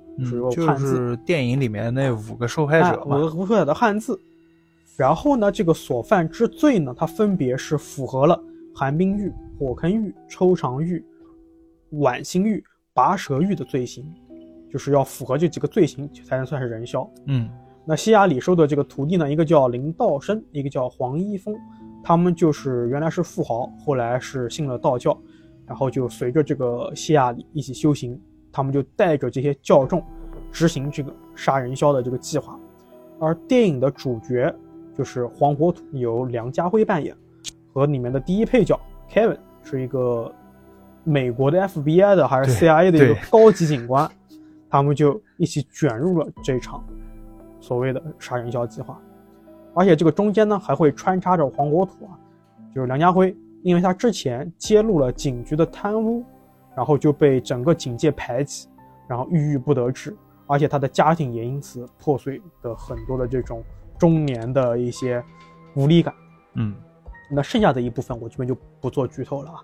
[0.52, 0.78] 就。
[0.78, 3.18] 是电影里面那五个受害哎，者嘛。
[3.18, 4.20] 五个无数的汉字。
[4.98, 8.38] 然后呢，这个所犯之罪呢，它分别是符合了
[8.76, 11.02] 寒冰狱、火坑狱、抽肠狱、
[11.92, 12.62] 剜心狱、
[12.94, 14.04] 拔舌狱的罪行，
[14.70, 17.10] 就是要符合这几个罪行才能算是人枭。
[17.28, 17.50] 嗯
[17.86, 21.56] 那西雅里收的这个徒弟呢，一个叫林道生，一个叫黄一峰，
[22.04, 25.18] 他们就是原来是富豪，后来是信了道教，
[25.70, 28.20] 然后就随着这个西亚里一起修行，
[28.52, 30.04] 他们就带着这些教众
[30.52, 32.60] 执行这个杀人枭的这个计划。
[33.20, 34.52] 而电影的主角
[34.98, 37.16] 就是黄火土，由梁家辉扮演，
[37.72, 38.80] 和里面的第一配角
[39.12, 40.34] Kevin 是一个
[41.04, 44.10] 美国的 FBI 的还是 CIA 的一个高级警官，
[44.72, 46.84] 他们就一起卷入了这场
[47.60, 49.00] 所谓的杀人枭计划。
[49.76, 52.18] 而且这个中间呢，还会穿插着黄国土啊，
[52.74, 56.24] 就是梁家辉，因为他之前揭露了警局的贪污，
[56.76, 58.68] 然后就被整个警界排挤，
[59.08, 60.16] 然后郁郁不得志，
[60.48, 63.64] 而且他的家庭也因此破碎的很多的这种
[63.98, 65.24] 中年的一些
[65.76, 66.14] 无力感。
[66.54, 66.76] 嗯
[67.32, 69.64] 那剩下的一部分我这边就不做剧透了啊。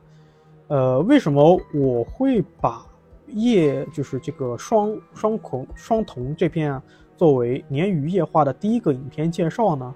[0.68, 2.86] 呃，为什么我会把
[3.28, 6.84] 夜就是这个双双孔双瞳这片、啊、
[7.18, 9.96] 作为鲶鱼夜话的第一个影片介绍呢？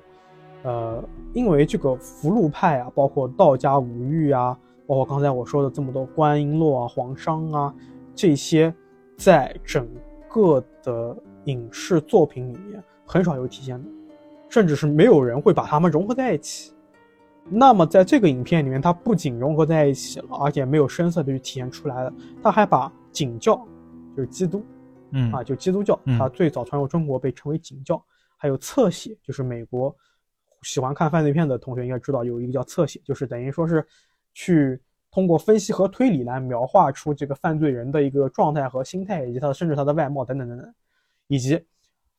[0.64, 4.58] 呃，因为这个福禄派啊，包括道家五欲啊，
[4.88, 7.74] 包括刚才我说的这么多观音落啊、黄商啊
[8.16, 8.74] 这些，
[9.18, 9.88] 在整
[10.28, 11.16] 个的
[11.46, 13.90] 影视作品里面很少有体现的，
[14.50, 16.74] 甚至是没有人会把它们融合在一起。
[17.52, 22.14] 那么在这个影片里面，它不仅融合在一起了，而且没有声色的去体现出来了，
[22.44, 23.56] 它还把景教，
[24.16, 24.64] 就是基督
[25.12, 28.00] 嗯啊，就基督教，嗯它最早传入中国被称为景教，
[28.38, 29.96] 还有侧写，就是美国
[30.62, 33.86] 喜欢看犯罪片的同学应该知道，有一个叫侧写，就是等于说是
[34.34, 34.80] 去
[35.12, 40.74] 通过分析和推理来描画出这个犯罪人的一个状态和心态，以及他的甚至他的外貌等等等等，
[41.28, 41.64] 以及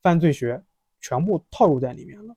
[0.02, 0.62] 犯罪学
[1.00, 2.34] 全部套入在里面了。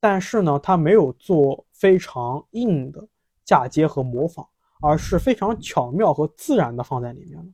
[0.00, 3.06] 但是呢，他没有做非常硬的
[3.44, 4.46] 嫁接和模仿，
[4.80, 7.46] 而是非常巧妙和自然的放在里面了。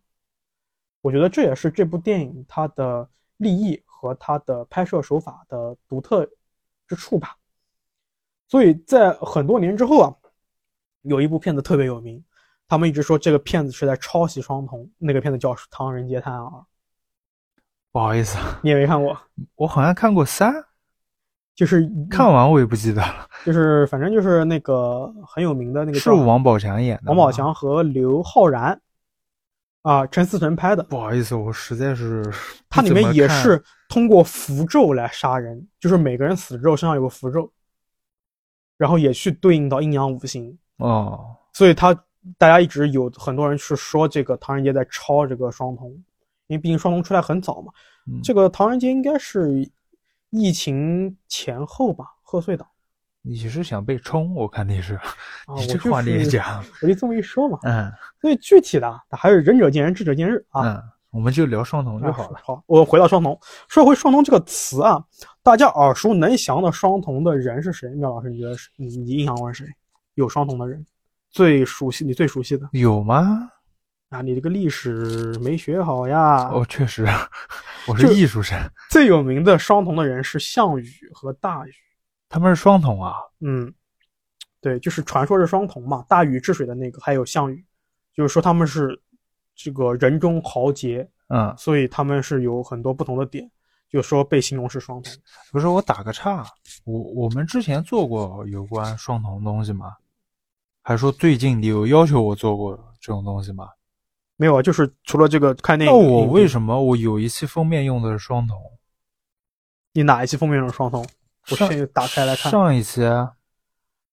[1.01, 6.29] 我觉得这也是这部电影它的立意和它的拍摄手法的独特
[6.87, 7.38] 之处吧。
[8.49, 10.13] 所以在很多年之后啊，
[11.03, 12.23] 有一部片子特别有名，
[12.67, 16.49] 他们一直说这个片子是在抄袭《双瞳》，那个片子叫《唐人街探案二》，
[17.93, 19.17] 不好意思，你也没看过，
[19.57, 20.53] 我好像看过三，
[21.55, 23.29] 就是看完我也不记得了。
[23.45, 27.03] 就是反正就是那个很有名的那个是王宝强演的。
[27.07, 28.81] 王宝强和刘昊然
[29.83, 30.83] 啊，陈思诚拍的。
[30.83, 32.25] 不好意思，我实在是
[32.69, 37.51] 它里面也是通过符咒来杀人，就是每个人死之后身上有个符咒，
[38.79, 41.93] 然后也去对应到阴阳五行，哦，所以他
[42.39, 45.91] 大家一直有很多人是说这个唐人街在抄这个双瞳，
[46.47, 47.71] 因为毕竟双瞳出来很早嘛。
[48.07, 49.69] 嗯这个唐人街应该是
[50.31, 52.67] 疫情前后吧，贺岁档
[53.21, 54.35] 你是想被冲？
[54.35, 55.03] 我看你是，啊。
[55.59, 57.59] 你这话你也是讲，我就这么一说嘛。
[57.65, 60.63] 嗯所以具体的啊还是仁者见仁，智者见智啊。
[60.63, 62.41] 嗯，我们就聊双瞳就啊好了。
[62.43, 63.39] 好，我回到双瞳，
[63.69, 65.03] 说回双瞳这个词啊，
[65.43, 67.89] 大家耳熟能详的双瞳的人是谁？
[67.95, 68.69] 妙老师，你觉得是？
[68.77, 69.73] 你你印象中是谁？
[70.15, 70.85] 有双瞳的人，
[71.31, 73.51] 最熟悉你最熟悉的有吗？
[74.11, 74.21] 啊？
[74.21, 76.49] 你这个历史没学好呀。
[76.49, 77.07] 哦，确实，
[77.89, 78.59] 我是艺术生，
[78.91, 81.73] 最有名的双瞳的人是项羽和大禹。
[82.29, 83.15] 他们是双瞳啊。
[83.41, 83.73] 嗯，
[84.61, 87.65] 对，就是传说是双瞳嘛，大禹治水的那个，还有项羽，
[88.15, 89.01] 就是说他们是
[89.59, 93.51] 这个人中豪杰，嗯，所以他们是有很多不同的点，
[93.91, 95.13] 就说被形容是双瞳。
[95.51, 96.47] 不是，我打个岔，
[96.85, 99.93] 我我们之前做过有关双瞳东西吗？
[100.81, 103.69] 还是说最近你有要求我做过这种东西吗？
[104.37, 108.57] 没有啊，就是除了这个看电那影，我为什么我有一期封面用的是双瞳？
[109.93, 111.05] 你哪一期封面用双瞳？
[111.51, 112.53] 我上先打开来看。
[112.53, 113.33] 上一期啊，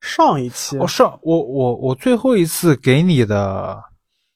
[0.02, 3.84] 上一期我上我我我最后一次给你的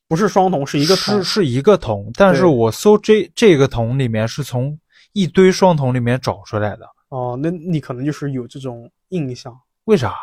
[0.09, 1.23] 不是双瞳，是一个是。
[1.23, 4.77] 是一个瞳，但是我搜这这个瞳里面是从
[5.13, 9.55] 一堆双瞳里面找出来的，哦，那你可能就是有这种印象，
[9.85, 10.15] 为啥？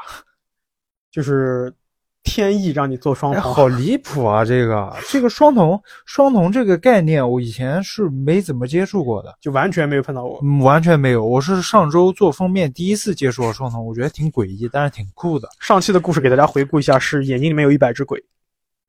[1.11, 1.73] 就是
[2.25, 4.45] 天意让你做双哎，瞳，好离谱啊！
[4.45, 10.41] 这个这个双瞳双瞳这个概念，我以前是没怎么接触过的，就完全没有碰到过。
[10.43, 11.25] 嗯，完全没有。
[11.25, 15.49] 我是上周做封面第一次接触到双瞳，我觉得挺诡异，但是挺酷的。
[15.61, 18.23] 上期的故事给大家回顾一下，是眼睛里面有一百只鬼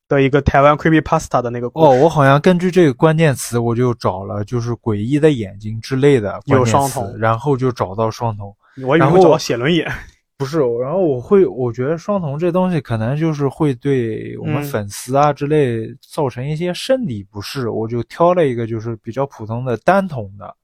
[0.08, 8.54] 的一个台湾 creepy pasta 的那个故哦，我好像根据这个关键词，我就找了就是诡异的眼睛之类的有双瞳然后就找到双瞳。
[8.78, 9.92] 我以为然后会找到写轮眼，
[10.38, 20.56] 不是，然后我会，我觉得双瞳这东西可能就是会对我们嗯粉丝啊之类造成一些生理不适，我就挑了一个就是比较普通的单瞳的。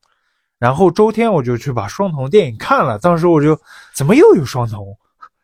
[0.60, 3.60] 然后周天我就去把双瞳电影看了，当时我就
[3.94, 4.86] 怎么又有双瞳？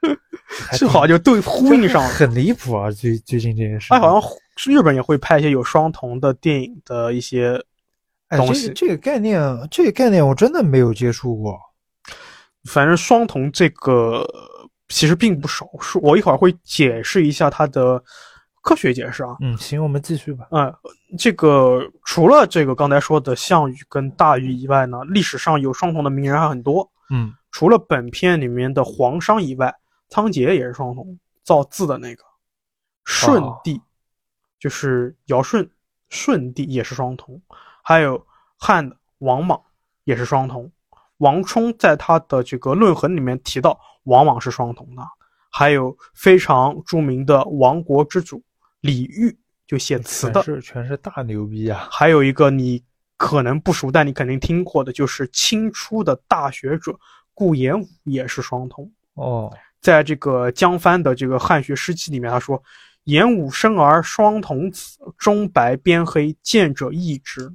[0.01, 2.09] 还挺正好就对呼应上了。
[2.09, 2.89] 很离谱啊！
[2.91, 7.61] 最最近这件事，哎，好像是日本也会拍一些有双瞳的电影的一些
[8.29, 11.57] 哎，东西这个这个概念，这个概念我真的没有接触过。
[12.65, 14.25] 反正双瞳这个
[14.89, 18.03] 其实并不少，是我一会儿会解释一下它的
[18.61, 19.37] 科学解释啊。
[19.41, 20.47] 嗯，行，我们继续吧。
[20.51, 20.71] 嗯，
[21.17, 26.87] 这个除了这个刚才说的项羽跟大禹以外呢，历史上有双瞳的名人还很多。
[27.11, 29.73] 嗯，除了本片里面的黄商以外，
[30.09, 32.23] 仓颉也是双瞳，造字的那个。
[33.05, 33.81] 舜帝、
[34.59, 35.67] 就是尧舜，
[36.09, 37.41] 舜帝也是双瞳，
[37.81, 38.23] 还有
[38.57, 39.59] 汉的王莽
[40.03, 40.71] 也是双瞳。
[41.17, 45.01] 王充在他的这个论衡里面提到王莽是双瞳的，
[45.49, 48.43] 还有非常著名的亡国之主
[48.81, 49.35] 李煜
[49.67, 51.87] 就写词的全，是全是大牛逼啊！
[51.91, 52.83] 还有一个你
[53.17, 56.97] 可能不熟，但你肯定听过的，就是清初的大学者
[57.33, 58.89] 顾炎武也是双瞳。
[59.15, 59.51] 哦，
[59.81, 62.61] 在这个江帆的这个《汉学诗集》里面，他说
[63.05, 67.51] ：“言武生而双瞳子，中白边黑，见者异之。”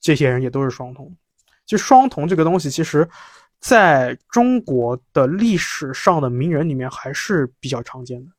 [0.00, 1.14] 这些人也都是双瞳。
[1.66, 3.08] 就双瞳这个东西，其实
[3.60, 8.32] 在中国的历史上的名人里面还是比较常见的。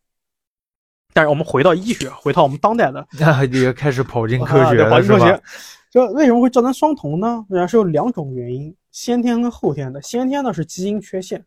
[1.13, 5.41] 但是我们回到医学，回到我们当代的 那也开始跑进科学了， 跑进科学？
[5.89, 7.45] 这为什么会造成双瞳呢？
[7.49, 10.01] 主要是有两种原因，先天跟后天的。
[10.01, 11.45] 先天呢是基因缺陷，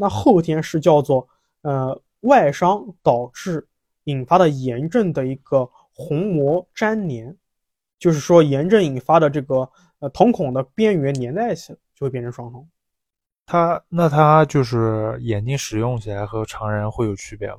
[0.00, 1.26] 那后天是叫做
[1.62, 3.66] 呃外伤导致
[4.04, 7.36] 引发的炎症的一个虹膜粘连，
[7.98, 9.68] 就是说炎症引发的这个
[9.98, 12.64] 呃瞳孔的边缘粘在一起，就会变成双瞳。
[13.44, 17.58] 它那它就是眼睛使用起来和常人会有区别吗？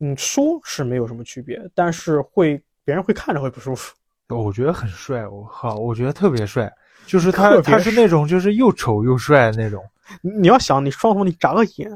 [0.00, 3.94] 嗯，说是没有什么区别，但是会别人会看着会不舒服。
[4.34, 6.72] 我觉得很帅，我靠，我觉得特别帅，
[7.06, 9.84] 就是他他是那种就是又丑又帅的那种。
[10.22, 11.90] 你你要想，你双瞳你眨个眼，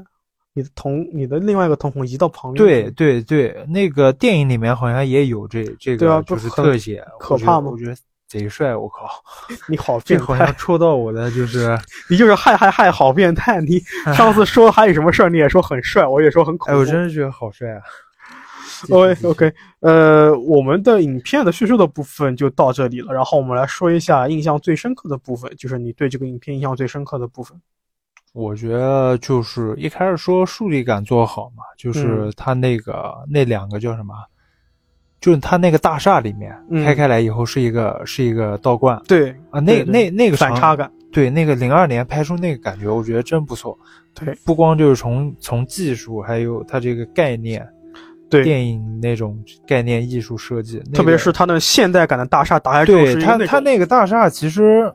[0.54, 7.96] 你的瞳你的另外一个瞳孔移到旁边，对，对对，那个电影里面好像也有这这个就是特写，可怕吗我觉得
[8.26, 9.08] 贼帅，我靠，
[9.68, 11.78] 你好变态这好像，戳到我的就是，
[12.10, 13.60] 你就是嗨嗨嗨，好变态！
[13.60, 13.80] 你
[14.14, 17.80] 上次说还有什么事儿，你也说很帅，我也说很恐哎，我真是觉得好帅啊。
[18.88, 27.60] OK OK，呃，我们的影片的叙述的部分就到这里了，然后我们来说一下印象最深刻的部分，就是你对这个影片印象最深刻的部分。
[28.32, 34.14] 我觉得就是一开始说树立感做好嘛，就是嗯他那个、那两个叫什么，
[35.20, 43.76] 就是他那个大厦里面、嗯开开来以后是一个是一个道观对啊，那那那个反差感，对那个零二年拍出那个感觉，我觉得真不错。
[44.12, 47.66] 对不光就是从从技术，还有它这个概念，
[48.28, 54.92] 对，电影那种概念艺术设计，那个特别是它的现代感的大厦打开对它是那种它那个大厦其实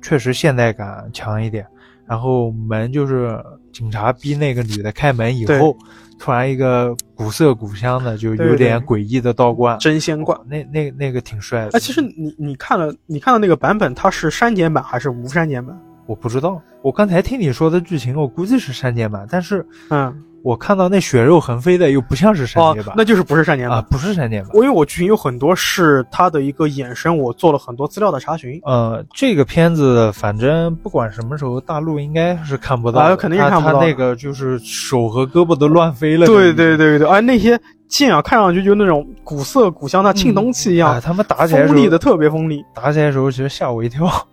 [0.00, 1.66] 确实现代感强一点。
[2.12, 3.42] 然后门就是
[3.72, 5.74] 警察逼那个女的开门以后，
[6.18, 10.38] 突然一个古色古香的，就有点诡异的道观，真仙观。
[10.46, 11.70] 那那那个挺帅的。
[11.72, 15.74] 哎，其实你你看了你看到那个版本，它是删减版还是无删减版？
[16.04, 23.76] 我不知道，我刚才听你说的剧情，我估计是删减版，但是嗯，我看到那血肉横飞的又不像是删哦减版，，那就是不是闪电吧。
[23.76, 24.50] 啊，不是闪电吧。
[24.52, 28.60] 我因为我剧情有很多是它的一个衍生，我做了很多资料的查询。
[28.64, 36.26] 呃，这个片子反正不管什么时候，大陆应该是看不到的，啊肯定是看不到他那个就是手和胳膊都乱飞了。
[36.26, 42.64] 对对对对，哎，那些剑啊，看上去就那种古色古香，它青铜器一样，哎，他们打起来锋利的特别锋利。
[42.74, 44.24] 打起来的时候，其实吓我一跳，啊，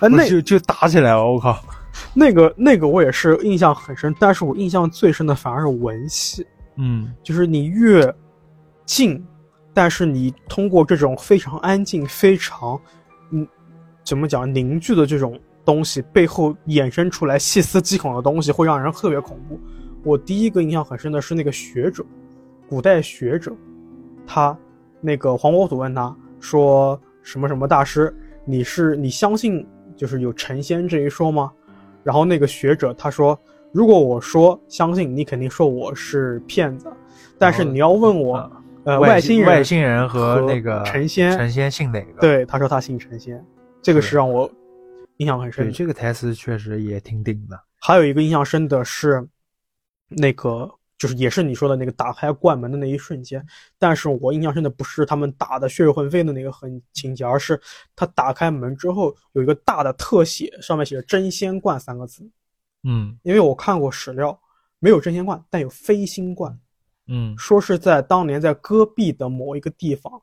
[0.10, 1.56] 那就就打起来了，我靠！
[2.14, 6.46] 那个那个我也是印象很深，但是我印象最深的反而是文戏，
[6.76, 8.12] 嗯，就是你越
[8.84, 9.24] 近，
[9.72, 12.80] 但是你通过这种非常安静、非常
[13.30, 13.46] 嗯
[14.02, 19.60] 怎么讲凝聚的这种东西，背后衍生出来细思极恐的东西，会让人特别恐怖。
[20.02, 22.04] 我第一个印象很深的是那个学者，
[22.68, 23.54] 古代学者，
[24.26, 24.56] 他
[25.00, 28.12] 那个黄国祖问他说什么什么大师，
[28.44, 29.64] 你是你相信
[29.96, 31.52] 就是有成仙这一说吗？
[32.08, 33.38] 然后那个学者他说，
[33.70, 36.90] 如果我说相信，你肯定说我是骗子。
[37.36, 38.50] 但是你要问我，啊
[38.84, 42.20] 呃，外星人外星人和和那个成仙成仙信哪个？
[42.22, 43.44] 对，他说他姓成仙，
[43.82, 44.50] 这个是是让我
[45.18, 47.60] 印象很深对，这个台词确实也挺顶的。
[47.78, 49.28] 还有一个印象深的是，
[50.08, 50.66] 那个
[50.98, 53.44] 就是也是你说的那个打开罐门的那一瞬间，
[53.78, 57.60] 但是我印象深的不是他们打的血肉横飞的那个很情节，而是
[57.94, 62.28] 他打开门之后有一个大的特写，上面写着“真仙罐”三个字。
[62.82, 64.38] 嗯因为我看过史料，
[64.80, 66.58] 没有真仙罐，但有飞星罐，
[67.06, 70.20] 嗯说是在当年在戈壁的某一个地方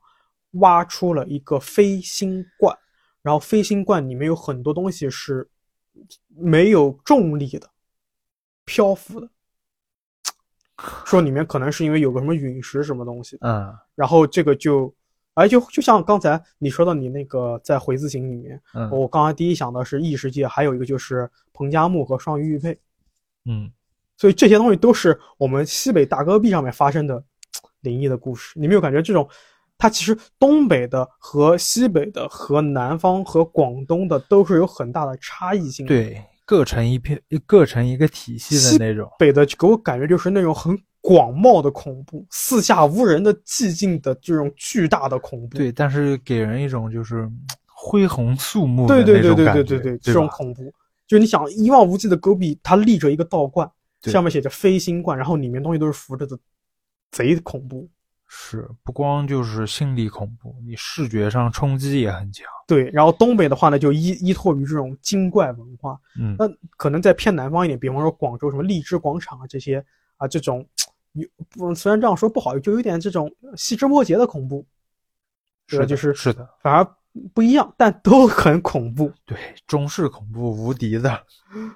[0.52, 2.76] 挖出了一个飞星罐，
[3.22, 5.48] 然后飞星罐里面有很多东西是
[6.28, 7.70] 没有重力的，
[8.64, 9.28] 漂浮的，
[11.04, 14.92] 说里面可能是因为有个什么陨石什么东西，嗯然后这个就，
[15.34, 22.78] 哎，就就像刚才你说的，你那个在回字形里面，嗯我刚才第一想的是异世界，还有一个就是彭加木和双鱼玉佩。
[23.44, 23.70] 嗯
[24.18, 27.22] 所以这些东西都是我们西北大戈壁上面发生的
[27.82, 28.58] 灵异的故事。
[28.58, 29.28] 你没有感觉这种，
[29.76, 39.10] 它其实东北的和西北的和南方和广东的都是有很大的差异性的。，对，各成一片，各成一个体系的那种。
[39.18, 45.58] 北的给我感觉就是那种很广袤的恐怖，四下无人的寂静的这种巨大的恐怖。
[45.58, 50.72] 对，但是给人一种就是嗯恢宏肃穆的对对对对那种感觉对对对，这种恐怖，
[51.06, 53.70] 就是你想一望无际的戈壁，它立着一个道观，
[54.02, 56.38] 上面写着飞星观，然后里面东西都是浮着的，
[57.10, 57.88] 贼恐怖。
[58.28, 62.44] 是不光就是心理恐怖，你视觉上冲击也很强。
[62.66, 65.96] 对，然后东北的话呢，就依依托于这种精怪文化。
[66.18, 69.84] 嗯那可能再偏南方一点，比方说广州什么荔枝广场啊这些
[70.16, 70.66] 啊，这种
[71.12, 74.66] 有不虽然这样说不好，就有点这种细枝末节的恐怖，
[75.68, 75.82] 对吧？
[75.82, 76.84] 的就是是的，反而
[77.32, 79.12] 不一样，但都很恐怖。
[79.24, 81.24] 对，中式恐怖无敌的。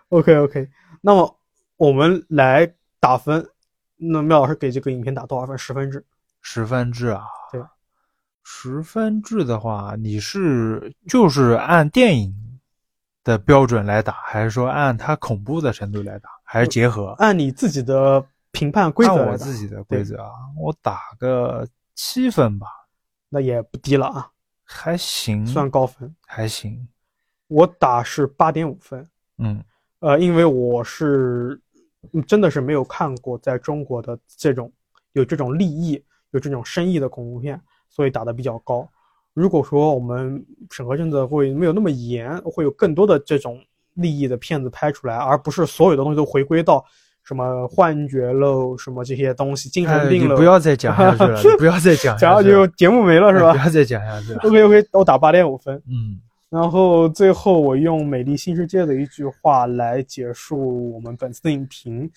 [0.08, 0.68] OK OK，
[1.00, 1.38] 那么
[1.76, 3.48] 我们来打分，
[3.96, 5.56] 那妙老师给这个影片打多少分？
[5.56, 6.04] 十分制。
[6.40, 7.62] 十分制啊，对，
[8.42, 12.60] 十分制的话，你是就是按电影
[13.22, 17.08] 的标准来打，还是说按它恐怖的程度来打，还是结合？
[17.18, 22.66] 按你自己的评判规则按我自己的规则啊，我打个七分吧，
[23.28, 24.30] 那也不低了啊，
[24.64, 26.14] 还行，算高分。
[26.26, 26.88] 还行。
[27.48, 29.06] 我打是八点五分。
[29.38, 29.62] 嗯
[29.98, 31.60] 呃，因为我是
[32.12, 34.72] 嗯真的是没有看过在中国的这种
[35.12, 36.02] 有这种立意、
[36.32, 38.88] 有这种深意的恐怖片，所以打的比较高。
[39.32, 43.60] 如果说我们审核政策会没有那么严，会有更多的这种
[43.94, 46.84] 利益的片子拍出来，而不是所有的东西都回归到
[47.22, 54.40] 什么幻觉喽、什么这些东西、精神哎，病了，你不要再讲下去了，不要再讲讲下去下去了，就节目没了是吧不要再讲下去了。？
[54.48, 55.76] OK OK，我打八点五分。
[55.86, 56.20] 嗯
[56.50, 62.10] 然后最后我用《美丽新世界》的一句话来结束我们本次的影评，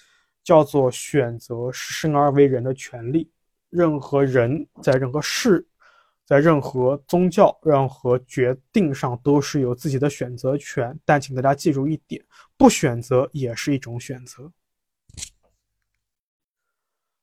[0.44, 3.30] 叫做“选择是生而为人的权利，
[3.74, 5.66] 任何人在任何事，
[6.28, 12.24] 在任何宗教、任何决定上都是有自己的选择权，但请大家记住一点，
[12.56, 14.52] 不选择也是一种选择。”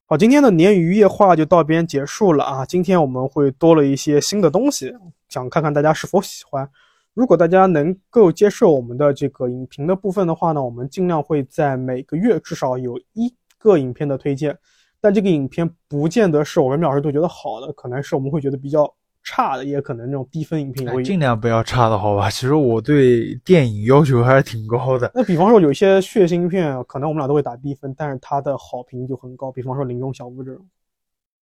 [0.06, 2.66] 好，今天的鲶鱼夜话就到边结束了啊！
[2.66, 4.92] 今天我们会多了一些新的东西，
[5.28, 6.68] 想看看大家是否喜欢。
[7.14, 14.58] 如果大家能够接受我们的这个影评的部分的话呢，我们尽量会在每个月至少有一个影片的推荐。
[15.00, 18.92] 但这个影片不见得是我们老师都觉得好的，可能是我们会觉得比较
[19.22, 21.02] 差的，也可能那种低分影片也哎会。
[21.02, 22.30] 尽量不要差的好吧？
[22.30, 25.10] 其实我对电影要求还是挺高的。
[25.14, 29.52] 那比方说有一些血腥片，可能我们俩都会打低分，但是它的好评就很高。
[29.52, 30.66] 比方说《林中小屋》这种，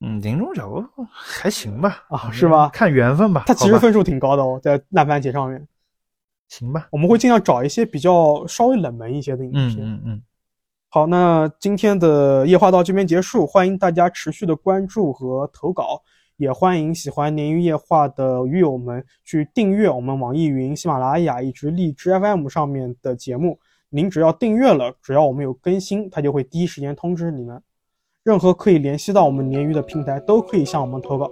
[0.01, 2.05] 嗯，林中小屋还行吧？
[2.09, 3.45] 啊是吧看缘分吧。
[3.47, 5.67] 它其实分数挺高的哦，在烂番茄上面。
[6.49, 6.89] 行吧。
[6.91, 9.87] 我们会尽量找一些比较稍微冷门一些的影嗯片。
[9.87, 10.23] 嗯嗯，
[10.91, 16.01] 好，那今天的夜话到这边结束，欢迎大家持续的关注和投稿，
[16.39, 23.59] 也欢迎喜欢鲶鱼夜话的鱼友们去订阅我们网易云、喜马拉雅以及荔枝 FM 上面的节目。
[23.91, 27.62] 您只要订阅了，只要我们有更新，它就会第一时间通知你们。
[28.22, 31.30] 任何可以联系到我们鲶鱼的平台都可以向我们投稿。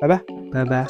[0.00, 0.20] 拜拜。
[0.52, 0.86] 拜拜。